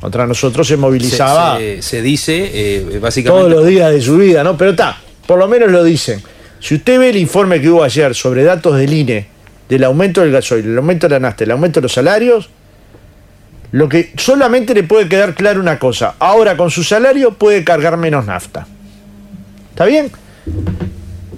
[0.00, 3.44] Contra nosotros se movilizaba se- se dice, eh, básicamente...
[3.44, 4.56] todos los días de su vida, ¿no?
[4.56, 6.22] Pero está, por lo menos lo dicen.
[6.58, 9.26] Si usted ve el informe que hubo ayer sobre datos del INE,
[9.68, 12.48] del aumento del gasoil, el aumento de la nafta, el aumento de los salarios,
[13.72, 17.96] lo que solamente le puede quedar claro una cosa, ahora con su salario puede cargar
[17.96, 18.66] menos nafta.
[19.70, 20.10] ¿Está bien?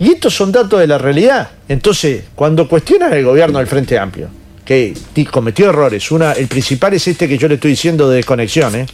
[0.00, 1.50] Y estos son datos de la realidad.
[1.68, 4.28] Entonces, cuando cuestionan el gobierno del Frente Amplio,
[4.64, 8.16] que ti- cometió errores, una, el principal es este que yo le estoy diciendo de
[8.16, 8.86] desconexión, ¿eh?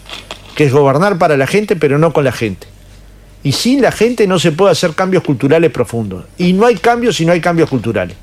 [0.54, 2.66] que es gobernar para la gente, pero no con la gente.
[3.44, 6.24] Y sin la gente no se puede hacer cambios culturales profundos.
[6.38, 8.16] Y no hay cambios si no hay cambios culturales.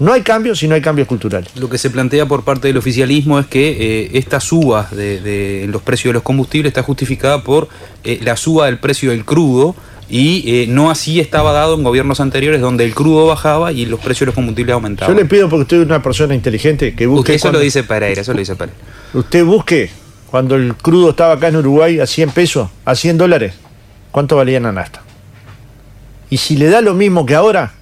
[0.00, 1.50] No hay cambios si no hay cambios culturales.
[1.56, 3.68] Lo que se plantea por parte del oficialismo es que
[4.04, 7.68] eh, esta suba de, los precios de los combustibles está justificada por
[8.02, 9.76] eh, la suba del precio del crudo
[10.10, 14.00] y eh, no así estaba dado en gobiernos anteriores donde el crudo bajaba y los
[14.00, 15.14] precios de los combustibles aumentaban.
[15.14, 17.20] Yo le pido, porque usted es una persona inteligente, que busque.
[17.20, 18.78] Usted eso cuando- lo dice Pereira, eso lo dice Pereira.
[19.14, 19.90] Usted busque
[20.30, 23.54] cuando el crudo estaba acá en Uruguay a 100 pesos, a 100 dólares,
[24.10, 25.02] ¿cuánto valía la nafta?
[26.28, 27.72] Y si le da lo mismo que ahora,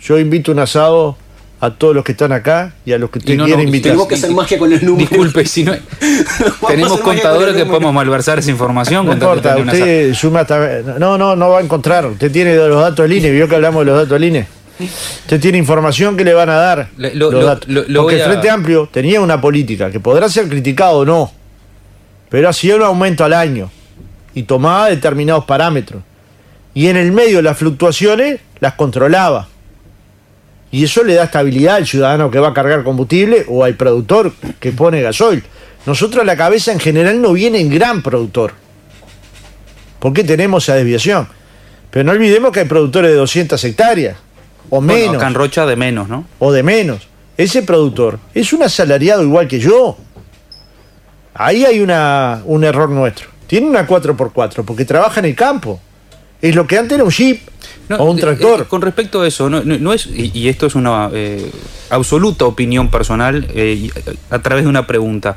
[0.00, 1.16] yo invito un asado
[1.64, 3.90] a todos los que están acá y a los que usted no, quiere no, invitar.
[3.92, 5.08] Tenemos que hacer magia con los números.
[5.10, 5.72] Disculpe, si no
[6.68, 9.06] tenemos con contadores que podemos malversar esa información.
[9.06, 10.80] No importa, una usted suma hasta...
[10.98, 12.06] No, no, no va a encontrar.
[12.06, 14.46] Usted tiene los datos del INE, vio que hablamos de los datos del INE.
[14.80, 17.68] Usted tiene información que le van a dar Le- lo- los lo- datos.
[17.68, 21.04] lo- lo Porque el a- Frente Amplio tenía una política que podrá ser criticado o
[21.04, 21.32] no,
[22.28, 23.70] pero hacía un aumento al año
[24.34, 26.02] y tomaba determinados parámetros.
[26.74, 29.46] Y en el medio las fluctuaciones las controlaba.
[30.74, 34.32] Y eso le da estabilidad al ciudadano que va a cargar combustible o al productor
[34.58, 35.44] que pone gasoil.
[35.86, 38.54] Nosotros la cabeza en general no viene en gran productor.
[40.00, 41.28] porque tenemos esa desviación?
[41.92, 44.16] Pero no olvidemos que hay productores de 200 hectáreas
[44.68, 46.26] o Bueno, menos acá en Rocha de menos, ¿no?
[46.40, 47.06] o de menos.
[47.36, 49.96] Ese productor es un asalariado igual que yo.
[51.34, 53.28] Ahí hay una, un error nuestro.
[53.46, 55.78] Tiene una 4x4 porque trabaja en el campo.
[56.42, 57.42] Es lo que antes era un jeep
[57.88, 58.62] No, o un eh, tractor.
[58.62, 61.50] eh, con respecto a eso, no, no- no es, y, y esto es una eh,
[61.90, 63.90] absoluta opinión personal eh,
[64.30, 65.36] a través de una pregunta.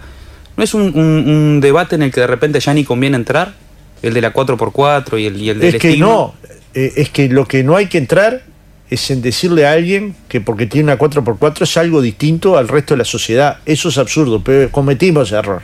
[0.56, 3.54] ¿No es un, un- un debate en el que de repente ya ni conviene entrar?
[4.02, 6.08] El de la 4x4 y el, y el del es que estigma.
[6.08, 6.36] no,
[6.74, 8.44] es que lo que no hay que entrar
[8.90, 12.94] es en decirle a alguien que porque tiene una 4x4 es algo distinto al resto
[12.94, 13.58] de la sociedad.
[13.66, 15.64] Eso es absurdo, pero cometimos error.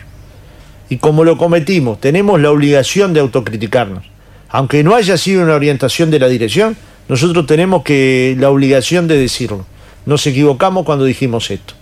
[0.90, 4.04] Y como lo cometimos, tenemos la obligación de autocriticarnos.
[4.54, 6.78] Aunque no haya sido una orientación de la dirección,
[7.10, 9.66] nosotros tenemos que la obligación de decirlo.
[10.06, 11.74] Nos equivocamos cuando dijimos esto.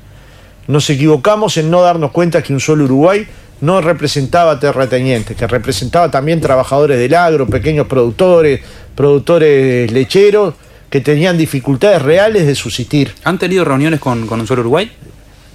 [0.69, 3.27] Nos equivocamos en no darnos cuenta que un solo Uruguay
[3.59, 8.61] no representaba terratenientes, que representaba también trabajadores del agro, pequeños productores,
[8.95, 10.53] productores lecheros,
[10.89, 13.13] que tenían dificultades reales de subsistir.
[13.25, 14.89] ¿Han tenido reuniones con, con un solo Uruguay?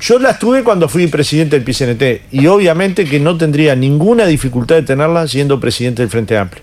[0.03, 4.75] Yo las tuve cuando fui presidente del PCNT y obviamente que no tendría ninguna dificultad
[4.75, 6.63] de tenerla siendo presidente del Frente Amplio.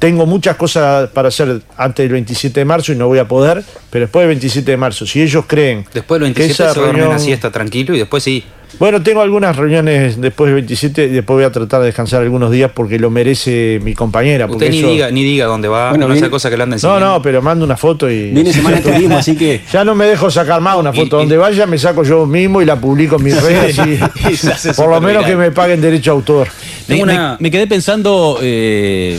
[0.00, 3.62] Tengo muchas cosas para hacer antes del 27 de marzo y no voy a poder,
[3.90, 6.80] pero después del 27 de marzo, si ellos creen Después del que 27 esa se
[6.80, 8.42] reunión- una siesta tranquilo y después sí.
[8.78, 12.52] Bueno, tengo algunas reuniones después del 27 y después voy a tratar de descansar algunos
[12.52, 14.46] días porque lo merece mi compañera.
[14.46, 16.56] porque Usted ni eso- diga, ni diga dónde va, Bueno, no viene- sea cosa que
[16.56, 18.30] le anden No, no, pero mando una foto y...
[18.30, 19.60] Viene semana de turismo, así que.
[19.72, 21.16] Ya no me dejo sacar más una foto.
[21.16, 23.76] y- Donde vaya me saco yo mismo y la publico en mis redes.
[23.76, 26.46] y- por lo menos que me paguen derecho a autor.
[26.88, 29.18] Me, Tengo me- una- me quedé pensando, eh,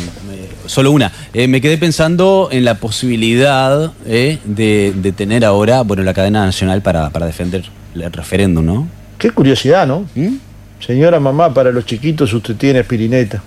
[0.71, 6.01] solo una, eh, me quedé pensando en la posibilidad eh, de, de tener ahora, bueno,
[6.03, 8.87] la cadena nacional para, para defender el referéndum, ¿no?
[9.17, 10.07] Qué curiosidad, ¿no?
[10.15, 10.35] ¿Mm?
[10.79, 13.43] Señora mamá, para los chiquitos usted tiene aspirineta.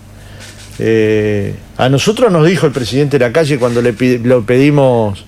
[0.79, 5.25] Eh, a nosotros nos dijo el presidente de la calle cuando le lo pedimos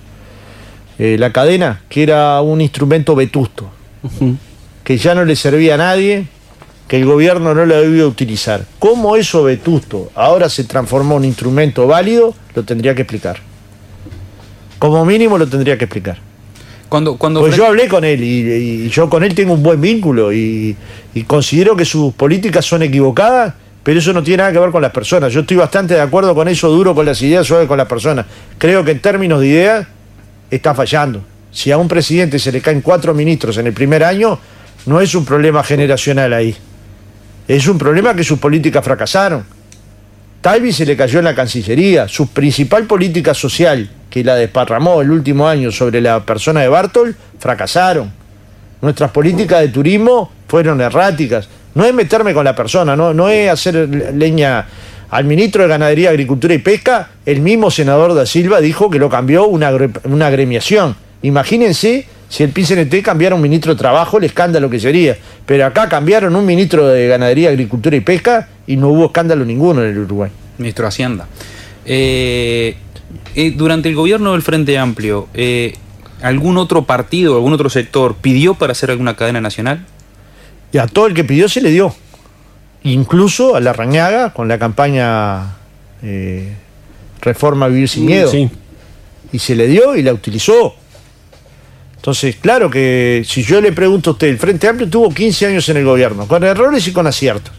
[0.99, 3.69] la cadena que era un instrumento vetusto,
[4.83, 6.27] que ya no le servía a nadie,
[6.87, 8.65] que el gobierno no lo debía utilizar.
[8.79, 12.33] ¿Cómo eso vetusto ahora se transformó en un instrumento válido?
[12.55, 13.37] Lo tendría que explicar.
[14.79, 16.17] Como mínimo lo tendría que explicar.
[16.87, 19.81] Cuando, cuando Pues yo hablé con él y, y yo con él tengo un buen
[19.81, 20.75] vínculo y,
[21.13, 24.81] y considero que sus políticas son equivocadas, pero eso no tiene nada que ver con
[24.81, 25.33] las personas.
[25.33, 28.25] Yo estoy bastante de acuerdo con eso, duro con las ideas, suave con las personas.
[28.57, 29.87] Creo que en términos de ideas
[30.49, 31.21] está fallando.
[31.51, 34.39] Si a un presidente se le caen cuatro ministros en el primer año,
[34.85, 36.55] no es un problema generacional ahí.
[37.47, 39.45] Es un problema que sus políticas fracasaron.
[40.41, 42.07] Talvi se le cayó en la Cancillería.
[42.07, 47.15] Su principal política social, que la desparramó el último año sobre la persona de Bartol,
[47.39, 48.11] fracasaron.
[48.81, 51.47] Nuestras políticas de turismo fueron erráticas.
[51.73, 53.75] No es meterme con la persona, no, es hacer
[54.13, 54.65] leña
[55.09, 57.09] al ministro de Ganadería, Agricultura y Pesca.
[57.25, 59.71] El mismo senador da Silva dijo que lo cambió una,
[60.03, 60.95] una agremiación.
[61.21, 65.17] Imagínense si el PCNT cambiara un ministro de Trabajo, el escándalo que sería.
[65.47, 69.81] Pero acá cambiaron un ministro de Ganadería, Agricultura y Pesca y no hubo escándalo ninguno
[69.81, 70.29] en el Uruguay.
[70.57, 71.27] Ministro de Hacienda.
[71.85, 72.75] Eh,
[73.33, 75.73] eh, durante el gobierno del Frente Amplio, eh,
[76.21, 79.85] ¿algún otro partido, algún otro sector pidió para hacer alguna cadena nacional?
[80.73, 81.95] Y a todo el que pidió se le dio.
[82.83, 85.55] Incluso a la Rañaga con la campaña
[86.03, 86.55] eh,
[87.21, 88.29] Reforma Vivir Sin Miedo.
[88.29, 88.49] Sí.
[89.31, 90.75] Y se le dio y la utilizó.
[92.07, 95.67] Entonces, claro que si yo le pregunto a usted, el Frente Amplio tuvo 15 años
[95.67, 97.53] en el gobierno, con errores y con aciertos.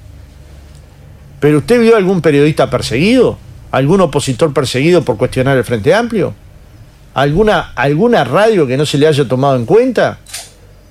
[1.39, 3.37] ¿Pero usted vio algún periodista perseguido?
[3.73, 6.33] ¿Algún opositor perseguido por cuestionar el Frente Amplio?
[7.13, 10.19] ¿Alguna, ¿Alguna radio que no se le haya tomado en cuenta?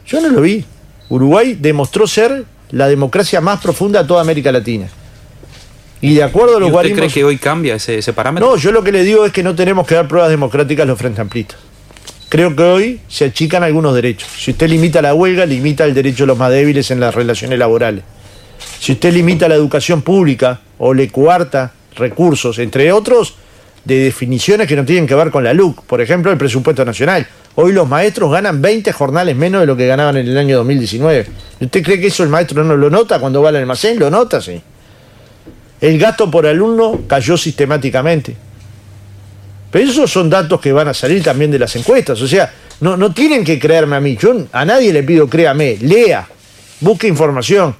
[0.05, 0.63] Yo no lo vi.
[1.09, 4.87] Uruguay demostró ser la democracia más profunda de toda América Latina.
[5.99, 6.99] Y de acuerdo a ¿Y los usted guarismos...
[6.99, 8.51] cree que hoy cambia ese, ese parámetro?
[8.51, 10.85] No, yo lo que le digo es que no tenemos que dar pruebas democráticas a
[10.85, 11.57] los frente amplistas.
[12.29, 14.29] Creo que hoy se achican algunos derechos.
[14.37, 17.57] Si usted limita la huelga, limita el derecho de los más débiles en las relaciones
[17.57, 18.03] laborales.
[18.79, 23.35] Si usted limita la educación pública o le cuarta recursos, entre otros,
[23.87, 25.83] de definiciones que no tienen que ver con la LUC.
[25.83, 27.25] Por ejemplo, el presupuesto nacional.
[27.55, 31.25] Hoy los maestros ganan 20 jornales menos de lo que ganaban en el año 2019.
[31.61, 33.97] ¿Usted cree que eso el maestro no lo nota cuando va al almacén?
[33.97, 34.61] Lo nota, sí.
[35.79, 38.35] El gasto por alumno cayó sistemáticamente.
[39.77, 42.21] Esos son datos que van a salir también de las encuestas.
[42.21, 44.17] O sea, no, no tienen que creerme a mí.
[44.19, 45.77] Yo a nadie le pido créame.
[45.81, 46.27] Lea,
[46.81, 47.75] busque información.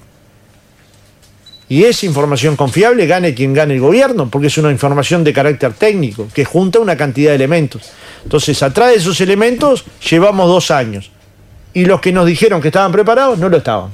[1.70, 5.74] Y esa información confiable gane quien gane el gobierno, porque es una información de carácter
[5.74, 7.82] técnico, que junta una cantidad de elementos.
[8.24, 11.10] Entonces, atrás de esos elementos llevamos dos años.
[11.74, 13.90] Y los que nos dijeron que estaban preparados, no lo estaban.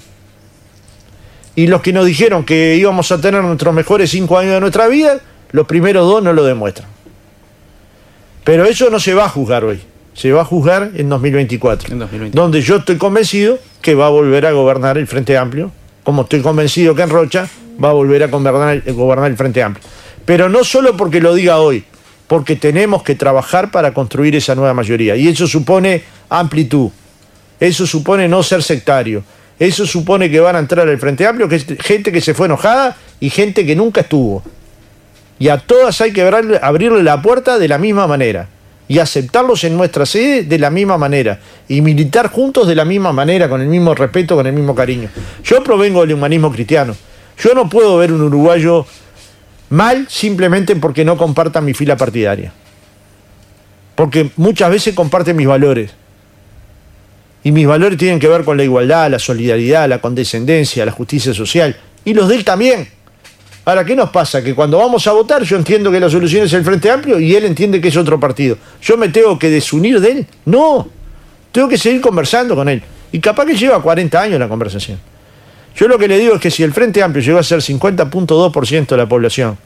[1.57, 4.87] Y los que nos dijeron que íbamos a tener nuestros mejores cinco años de nuestra
[4.87, 5.19] vida,
[5.51, 6.94] los primeros dos no lo demuestran.
[8.45, 9.81] Pero eso no se va a juzgar hoy,
[10.13, 12.43] se va a juzgar en 2024, En 2024.
[12.43, 16.41] donde yo estoy convencido que va a volver a gobernar el Frente Amplio, como estoy
[16.41, 17.49] convencido que en Rocha
[17.83, 19.85] va a volver a gobernar, gobernar el Frente Amplio.
[20.25, 21.85] Pero no solo porque lo diga hoy,
[22.27, 25.17] porque tenemos que trabajar para construir esa nueva mayoría.
[25.17, 26.91] Y eso supone amplitud,
[27.61, 29.25] eso supone no ser sectario,
[29.59, 32.47] eso supone que van a entrar al Frente Amplio que es gente que se fue
[32.47, 34.43] enojada y gente que nunca estuvo.
[35.38, 38.48] Y a todas hay que abrirle, la puerta de la misma manera.
[38.87, 41.40] Y aceptarlos en nuestra sede de la misma manera.
[41.69, 45.09] Y militar juntos de la misma manera, con el mismo respeto, con el mismo cariño.
[45.42, 46.94] Yo provengo del humanismo cristiano.
[47.38, 48.87] Yo no puedo ver un uruguayo
[49.71, 52.52] mal simplemente porque no comparta mi fila partidaria.
[53.94, 55.92] Porque muchas veces comparte mis valores.
[57.42, 61.35] Y mis valores tienen que ver con la igualdad, la solidaridad, la condescendencia, la justicia
[61.35, 61.77] social.
[62.04, 62.88] Y los de él también.
[63.65, 64.42] Ahora, ¿qué nos pasa?
[64.42, 67.35] Que cuando vamos a votar, yo entiendo que la solución es el Frente Amplio y
[67.35, 68.58] él entiende que es otro partido.
[68.83, 70.27] ¿Yo me tengo que desunir de él?
[70.44, 70.87] No.
[71.50, 72.83] Tengo que seguir conversando con él.
[73.10, 74.98] Y capaz que lleva 40 años la conversación.
[75.77, 78.87] Yo lo que le digo es que si el Frente Amplio llegó a ser 50.2%
[78.87, 79.56] de la población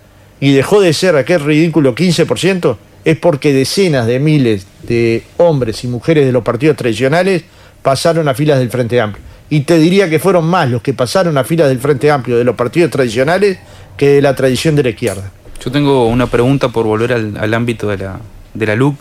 [0.40, 5.88] y dejó de ser aquel ridículo 15%, es porque decenas de miles de hombres y
[5.88, 7.42] mujeres de los partidos tradicionales
[7.82, 9.24] pasaron a filas del Frente Amplio.
[9.50, 12.44] Y te diría que fueron más los que pasaron a filas del Frente Amplio de
[12.44, 13.58] los partidos tradicionales
[13.98, 15.30] que de la tradición de la izquierda.
[15.62, 18.20] Yo tengo una pregunta por volver al, al ámbito de la,
[18.54, 18.96] de la LUC.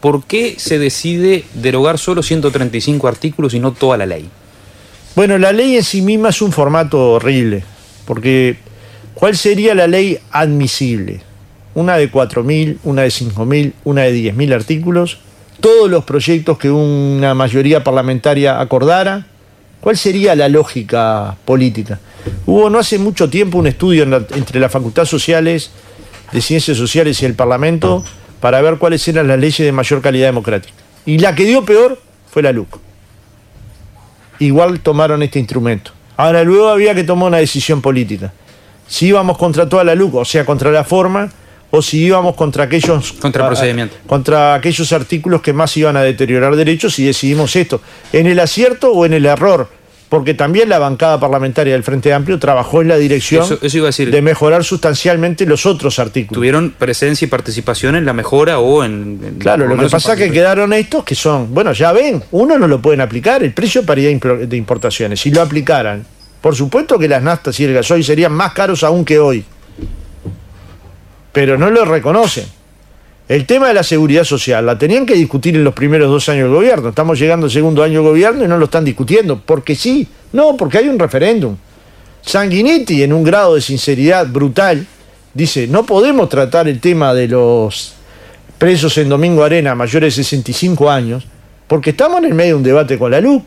[0.00, 4.28] ¿Por qué se decide derogar solo 135 artículos y no toda la ley?
[5.16, 7.64] Bueno, la ley en sí misma es un formato horrible,
[8.04, 8.56] porque
[9.14, 11.22] ¿cuál sería la ley admisible?
[11.74, 15.18] Una de 4.000, una de 5.000, una de 10.000 artículos,
[15.60, 19.26] todos los proyectos que una mayoría parlamentaria acordara.
[19.80, 21.98] ¿Cuál sería la lógica política?
[22.46, 25.70] Hubo no hace mucho tiempo un estudio en la- entre las facultades sociales
[26.32, 28.04] de ciencias sociales y el Parlamento
[28.40, 30.74] para ver cuáles eran las leyes de mayor calidad democrática.
[31.06, 31.98] Y la que dio peor
[32.30, 32.78] fue la LUC
[34.40, 35.90] igual tomaron este instrumento.
[36.16, 38.32] Ahora luego había que tomar una decisión política.
[38.86, 41.28] Si íbamos contra toda la LUC, o sea, contra la forma,
[41.70, 43.94] o si íbamos contra aquellos Contra procedimiento.
[44.06, 47.80] contra aquellos artículos que más iban a deteriorar derechos y decidimos esto,
[48.12, 49.68] en el acierto o en el error,
[50.08, 53.86] porque también la bancada parlamentaria del Frente Amplio trabajó en la dirección Eso- eso iba
[53.88, 54.10] a decir.
[54.10, 56.32] de mejorar sustancialmente los otros artículos.
[56.38, 59.20] ¿Tuvieron presencia y participación en la mejora o en...
[59.22, 62.56] en- Claro, lo que pasa es que quedaron estos que son, bueno, ya ven, uno
[62.58, 65.20] no lo pueden aplicar, el precio de paridad de importaciones.
[65.20, 66.06] Si lo aplicaran,
[66.40, 69.44] por supuesto que las naftas y el gasoil serían más caros aún que hoy.
[71.38, 72.46] Pero no lo reconocen.
[73.28, 76.46] El tema de la seguridad social la tenían que discutir en los primeros dos años
[76.46, 76.88] del gobierno.
[76.88, 79.40] Estamos llegando al segundo año del gobierno y no lo están discutiendo.
[79.46, 81.56] Porque sí, no, porque hay un referéndum.
[82.22, 84.84] Sanguinetti, en un grado de sinceridad brutal,
[85.32, 87.94] dice, no podemos tratar el tema de los
[88.58, 91.24] presos en Domingo Arena mayores de 65 años,
[91.68, 93.46] porque estamos en el medio de un debate con la LUC.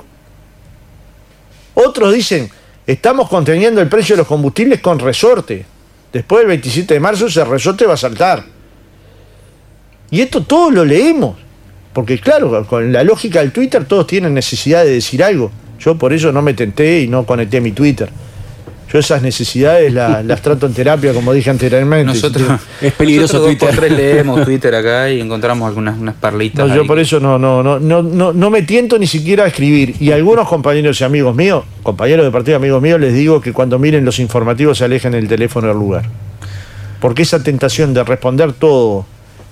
[1.73, 2.49] Otros dicen,
[2.87, 5.65] estamos conteniendo el precio de los combustibles con resorte.
[6.11, 8.43] Después del 27 de marzo ese resorte va a saltar.
[10.09, 11.37] Y esto todo lo leemos.
[11.93, 15.51] Porque claro, con la lógica del Twitter todos tienen necesidad de decir algo.
[15.79, 18.09] Yo por eso no me tenté y no conecté mi Twitter.
[18.91, 22.05] Yo esas necesidades la- las trato en terapia, como dije anteriormente.
[22.13, 22.47] Nosotros,
[22.81, 23.95] Es peligroso nosotros dos por Twitter.
[23.95, 26.67] tres leemos Twitter acá y encontramos algunas unas perlitas.
[26.67, 29.47] No, yo por eso no, no, no, no, no, no me tiento ni siquiera a
[29.47, 29.95] escribir.
[29.99, 33.79] Y algunos compañeros y amigos míos, compañeros de partido amigos míos, les digo que cuando
[33.79, 36.03] miren los informativos se alejen el teléfono del lugar.
[36.99, 39.05] Porque esa tentación de responder todo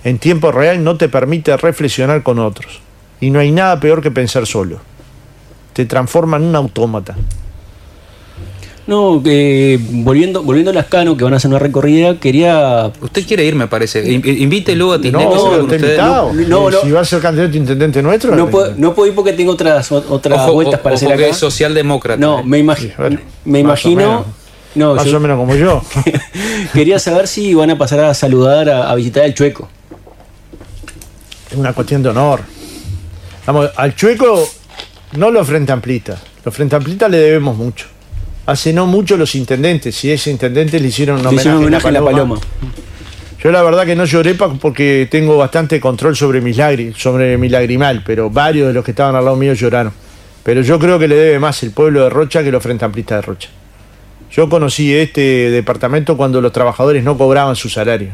[0.04, 2.82] en tiempo real no te permite reflexionar con otros.
[3.22, 4.80] Y no hay nada peor que pensar solo.
[5.74, 7.16] Te transforma en un autómata.
[8.88, 12.92] No, que volviendo, volviendo a Lascano, que van a hacer una recorrida, quería.
[13.02, 14.12] Usted quiere ir, me parece.
[14.12, 15.30] In- Invítelo a No, Tisneco.
[15.36, 15.84] no, está ustedes.
[15.84, 16.34] invitado.
[16.34, 16.82] no, no.
[16.82, 18.36] Si va a ser candidato a intendente nuestro.
[18.36, 21.28] No puedo, no puedo ir porque tengo otras, otras Ojo, vueltas para ojo hacer acá.
[21.28, 22.20] es socialdemócrata.
[22.20, 24.10] No, me, imagi- bueno, me más o imagino.
[24.10, 24.26] menos.
[24.76, 25.84] No, Más yo o menos como yo.
[26.74, 29.68] quería saber si van a pasar a saludar, a, a visitar el Chueco.
[31.52, 32.42] es una cuestión de honor.
[33.46, 34.48] Vamos, al Chueco,
[35.18, 36.20] no los frente amplistas.
[36.46, 37.88] Los frente amplistas le debemos mucho.
[38.46, 41.92] Hace no mucho los intendentes, y ese intendente le hicieron un homenaje, hicieron homenaje a
[41.92, 42.40] la paloma.
[43.44, 47.48] Yo la verdad que no lloré porque tengo bastante control sobre mis lagri- sobre mi
[47.48, 49.94] lagrimal, pero varios de los que estaban al lado mío lloraron.
[50.44, 53.20] Pero yo creo que le debe más el pueblo de Rocha que los frente amplistas
[53.20, 53.50] de Rocha.
[54.32, 55.22] Yo conocí este
[55.52, 58.10] departamento cuando los trabajadores no cobraban su salario.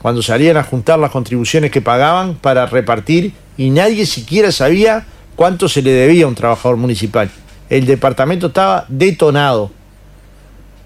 [0.00, 5.04] Cuando salían a juntar las contribuciones que pagaban para repartir y nadie siquiera sabía
[5.36, 7.30] cuánto se le debía a un trabajador municipal.
[7.72, 9.70] El departamento estaba detonado.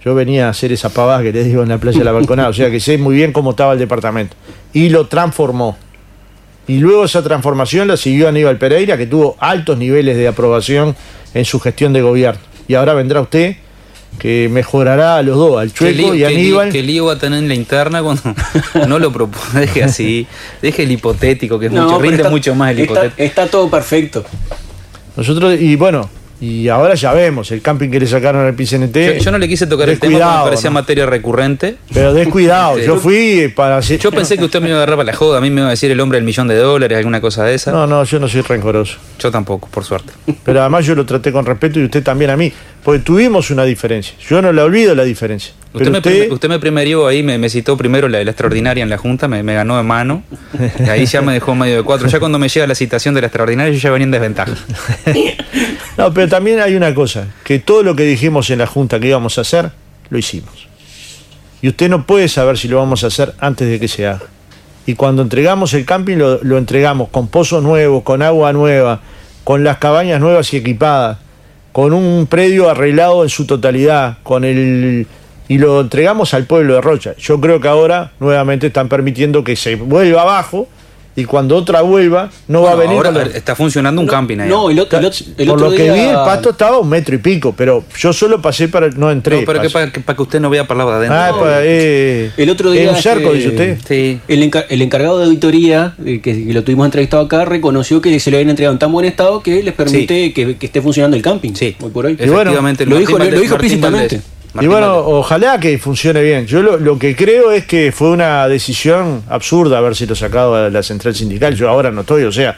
[0.04, 2.48] Yo venía a hacer esa pavada que les digo en la playa de la balconada,
[2.48, 4.36] o sea que sé muy bien cómo estaba el departamento.
[4.72, 5.76] Y lo transformó.
[6.68, 10.94] Y luego esa transformación la siguió Aníbal Pereira, que tuvo altos niveles de aprobación
[11.34, 12.40] en su gestión de gobierno.
[12.68, 13.56] Y ahora vendrá usted,
[14.20, 16.70] que mejorará a los dos, al ¿Qué lío, Chueco y lío- Aníbal.
[16.72, 18.22] qué lío va a tener en la interna cuando
[18.88, 19.60] no lo propone?
[19.60, 20.26] Deje así.
[20.62, 23.22] Deje el hipotético, que es mucho, pero rinde está- mucho más el está, hipotético.
[23.24, 24.24] está todo perfecto.
[25.16, 26.08] Nosotros, y bueno,
[26.40, 28.96] y ahora ya vemos, el camping que le sacaron al PCNT.
[28.96, 30.74] Yo, yo no le quise tocar el tema porque me parecía ¿no?
[30.74, 31.76] materia recurrente.
[31.92, 33.98] Pero descuidado, yo fui para hacer.
[33.98, 35.38] Yo pensé que usted me iba a agarrar para la joda.
[35.38, 37.54] A mí me iba a decir el hombre del millón de dólares, alguna cosa de
[37.54, 37.72] esa.
[37.72, 38.98] No, no, yo no soy rencoroso.
[39.18, 40.12] Yo tampoco, por suerte.
[40.44, 42.52] Pero además yo lo traté con respeto y usted también a mí.
[42.84, 44.14] Porque tuvimos una diferencia.
[44.28, 45.54] Yo no la olvido la diferencia.
[45.76, 48.82] Usted, me, usted, prime- usted me primerió ahí, me, me citó primero la, la extraordinaria
[48.82, 50.22] en la Junta, me, me ganó de mano.
[50.78, 52.08] Y ahí ya me dejó medio de cuatro.
[52.08, 54.52] Ya cuando me llega la citación de la extraordinaria, yo ya venía en desventaja.
[55.96, 59.08] No, pero también hay una cosa, que todo lo que dijimos en la Junta que
[59.08, 59.70] íbamos a hacer,
[60.10, 60.68] lo hicimos.
[61.62, 64.20] Y usted no puede saber si lo vamos a hacer antes de que se haga.
[64.84, 69.00] Y cuando entregamos el camping, lo, lo entregamos con pozos nuevos, con agua nueva,
[69.42, 71.16] con las cabañas nuevas y equipadas,
[71.72, 75.06] con un predio arreglado en su totalidad, con el
[75.48, 77.14] y lo entregamos al pueblo de Rocha.
[77.18, 80.68] Yo creo que ahora nuevamente están permitiendo que se vuelva abajo
[81.18, 84.50] y cuando otra vuelva no va a venir Ahora está funcionando un camping ahí.
[84.50, 86.78] No, el, otro- el otro- el por otro lo que vi, el pasto estaba a
[86.80, 88.90] un metro y pico, pero yo solo pasé para.
[88.90, 89.40] No entré.
[89.40, 91.16] No, pero que para, que, para que usted no vea de adentro.
[91.18, 93.78] Ah, para, eh, El otro día, Es un cerco, este, dice usted.
[93.88, 94.20] Sí.
[94.28, 98.20] El, encar- el encargado de auditoría, eh, que, que lo tuvimos entrevistado acá, reconoció que
[98.20, 101.16] se lo habían entregado en tan buen estado que les permite que, que esté funcionando
[101.16, 101.54] el camping.
[101.54, 101.76] Sí.
[101.80, 102.18] Hoy por hoy.
[102.20, 104.20] Y bueno, lo dijo- lo dijo Martín explícitamente.
[104.60, 106.46] Y bueno, ojalá que funcione bien.
[106.46, 110.70] Yo lo, lo que creo es que fue una decisión absurda haber sido sacado a
[110.70, 111.54] la central sindical.
[111.54, 112.56] Yo ahora no estoy, o sea,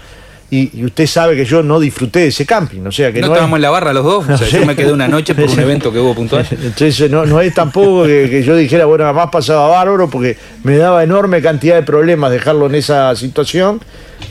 [0.51, 3.27] y, y usted sabe que yo no disfruté de ese camping, o sea que no,
[3.27, 4.29] no, estábamos es, en la barra los dos.
[4.29, 6.47] O sea, yo me quedé una noche por un evento que hubo puntual.
[6.51, 10.79] entonces no, no es tampoco que, que yo dijera, bueno, además pasaba bárbaro porque me
[10.79, 13.81] daba enorme cantidad de problemas dejarlo en esa situación.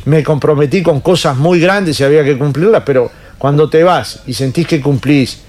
[0.05, 4.33] Me comprometí con cosas muy grandes y había que cumplirlas, pero cuando te vas y
[4.33, 5.41] sentís que cumplís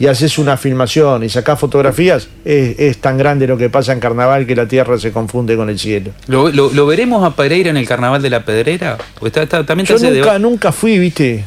[0.00, 4.00] y haces una filmación y sacás fotografías, es, es tan grande lo que pasa en
[4.00, 6.12] carnaval que la tierra se confunde con el cielo.
[6.28, 8.96] ¿Lo, lo, lo veremos a Pereira en el carnaval de la Pedrera?
[9.14, 11.44] Porque está, está- también Yo nunca, nunca fui, viste,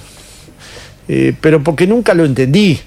[1.07, 2.79] Eh, pero porque nunca lo entendí.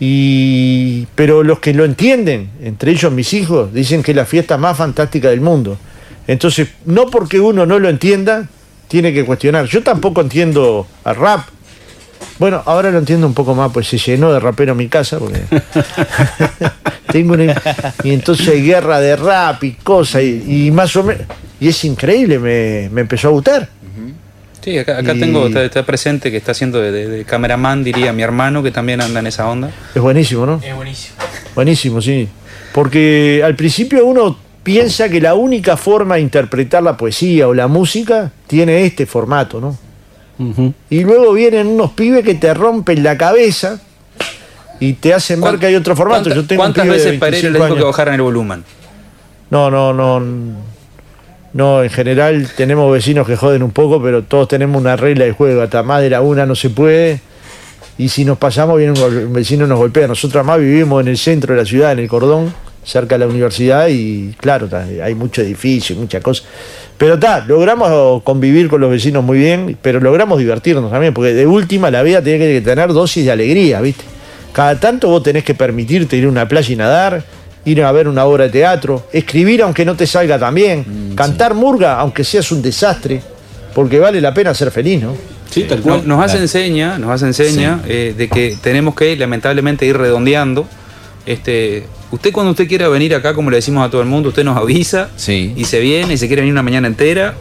[0.00, 4.56] Y, pero los que lo entienden, entre ellos mis hijos, dicen que es la fiesta
[4.56, 5.76] más fantástica del mundo.
[6.26, 8.48] Entonces, no porque uno no lo entienda,
[8.86, 9.66] tiene que cuestionar.
[9.66, 11.40] Yo tampoco entiendo al rap.
[12.38, 15.40] Bueno, ahora lo entiendo un poco más, pues se llenó de rapero mi casa, porque
[17.12, 17.54] tengo una,
[18.04, 21.22] y entonces hay guerra de rap y cosas, y, y más o menos,
[21.60, 23.68] y es increíble, me, me empezó a gustar.
[24.60, 27.84] Sí, acá, acá Y- tengo, está, está presente que está haciendo de, de- de cameraman,
[27.84, 29.70] diría mi hermano, que también anda en esa onda.
[29.94, 30.60] Es buenísimo, ¿no?
[30.62, 31.14] Es buenísimo.
[31.54, 32.28] Buenísimo, sí.
[32.72, 37.66] Porque al principio uno piensa que la única forma de interpretar la poesía o la
[37.68, 39.78] música tiene este formato, ¿no?
[40.90, 43.80] Y luego vienen unos pibes que te rompen la cabeza
[44.80, 46.24] y te hacen ver que hay otro formato.
[46.24, 48.22] ¿Cuántas- Yo tengo un ¿Cuántas pibe de veces Pereira le 25 dijo que bajaran el
[48.22, 48.64] volumen?
[49.50, 50.22] No, no, no.
[51.54, 55.32] No, en general tenemos vecinos que joden un poco, pero todos tenemos una regla de
[55.32, 55.62] juego.
[55.62, 57.20] Hasta más de la una no se puede.
[57.96, 60.06] Y si nos pasamos, viene un, vecino y nos golpea.
[60.06, 63.26] Nosotros además vivimos en el centro de la ciudad, en el cordón, cerca de la
[63.26, 64.68] universidad, y claro,
[65.02, 66.46] hay mucho edificio, muchas cosas.
[66.98, 71.46] Pero está, logramos convivir con los vecinos muy bien, pero logramos divertirnos también, porque de
[71.46, 74.04] última la vida tiene que tener dosis de alegría, ¿viste?
[74.52, 77.24] Cada tanto vos tenés que permitirte ir a una playa y nadar,
[77.64, 81.54] ir a ver una obra de teatro, escribir aunque no te salga tan bien, cantar
[81.54, 83.22] murga aunque seas un desastre,
[83.74, 85.14] porque vale la pena ser feliz, ¿no?
[85.50, 86.02] Sí, tal cual.
[86.06, 86.42] nos hace Claro.
[86.42, 90.66] enseña, nos hace enseña eh, de que tenemos que lamentablemente ir redondeando.
[91.24, 94.44] Este, usted cuando usted quiera venir acá, como le decimos a todo el mundo, usted
[94.44, 95.52] nos avisa Sí.
[95.56, 97.34] y se viene y se quiere venir una mañana entera.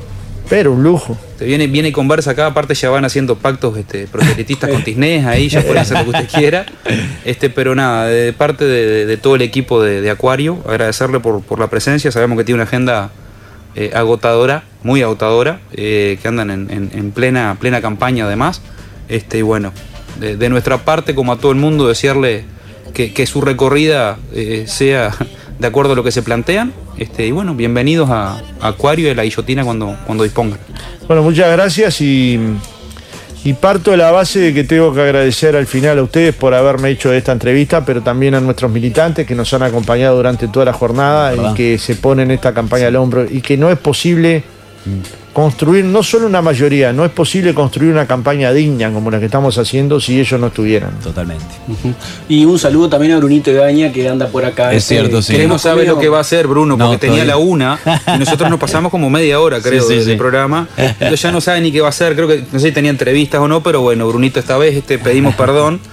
[0.49, 1.17] Pero un lujo.
[1.37, 5.25] Se viene, viene y conversa acá, aparte ya van haciendo pactos este, proselitistas con Tisnés,
[5.25, 6.65] ahí ya pueden hacer lo que usted quiera.
[7.25, 11.19] Este, pero nada, de parte de, de- de todo el equipo de, de Acuario, agradecerle
[11.19, 12.13] por, por la presencia.
[12.13, 13.11] Sabemos que tiene una agenda
[13.75, 18.61] eh, agotadora, muy agotadora, eh, que andan en, en- en plena, plena campaña además.
[19.09, 19.73] Este, y bueno,
[20.21, 22.45] de, de nuestra parte, como a todo el mundo, desearle
[22.97, 25.15] que, que su recorrida eh, sea
[25.59, 26.73] de acuerdo a lo que se plantean.
[26.97, 30.57] Este, y bueno, bienvenidos a, a Acuario y a la Guillotina cuando, cuando dispongan.
[31.07, 32.39] Bueno, muchas gracias y,
[33.43, 36.55] y parto de la base de que tengo que agradecer al final a ustedes por
[36.55, 40.65] haberme hecho esta entrevista, pero también a nuestros militantes que nos han acompañado durante toda
[40.65, 41.51] la jornada ¿Verdad?
[41.51, 44.43] y que se ponen esta campaña al hombro y que no es posible
[45.37, 49.25] construir no solo una mayoría, no es posible construir una campaña digna como la que
[49.25, 50.93] estamos haciendo si ellos no estuvieran.
[50.99, 51.45] Totalmente.
[52.27, 54.73] Y un saludo también a Brunito Gaña que anda por acá.
[54.73, 55.35] Es cierto, sí.
[55.35, 57.77] Que no sabe lo que va a hacer Bruno, porque No, tenía la una
[58.15, 60.15] y nosotros nos pasamos como media hora, creo, Sí, sí, del sí.
[60.15, 60.67] programa.
[60.75, 62.89] Entonces ya no sabe ni qué va a hacer, creo que no sé si tenía
[62.89, 65.79] entrevistas o no, pero bueno, Brunito esta vez este, pedimos perdón.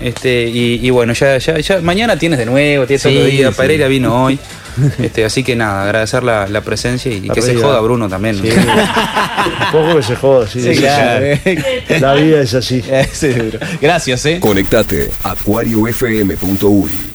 [0.00, 3.50] Este, y, y bueno, ya, ya, ya mañana tienes de nuevo, tienes Sí, otro día,
[3.50, 3.54] sí.
[3.56, 4.36] Pereira vino hoy.
[4.98, 8.36] Este, así que nada, agradecer la, la presencia y, y que se joda Bruno también.
[8.36, 8.42] ¿no?
[8.42, 8.50] Sí.
[8.50, 11.98] Un poco que se joda, sí, sí, sí.
[12.00, 12.82] La vida es así.
[13.80, 14.40] Gracias, ¿eh?
[14.40, 17.11] Conectate acuariofm.uy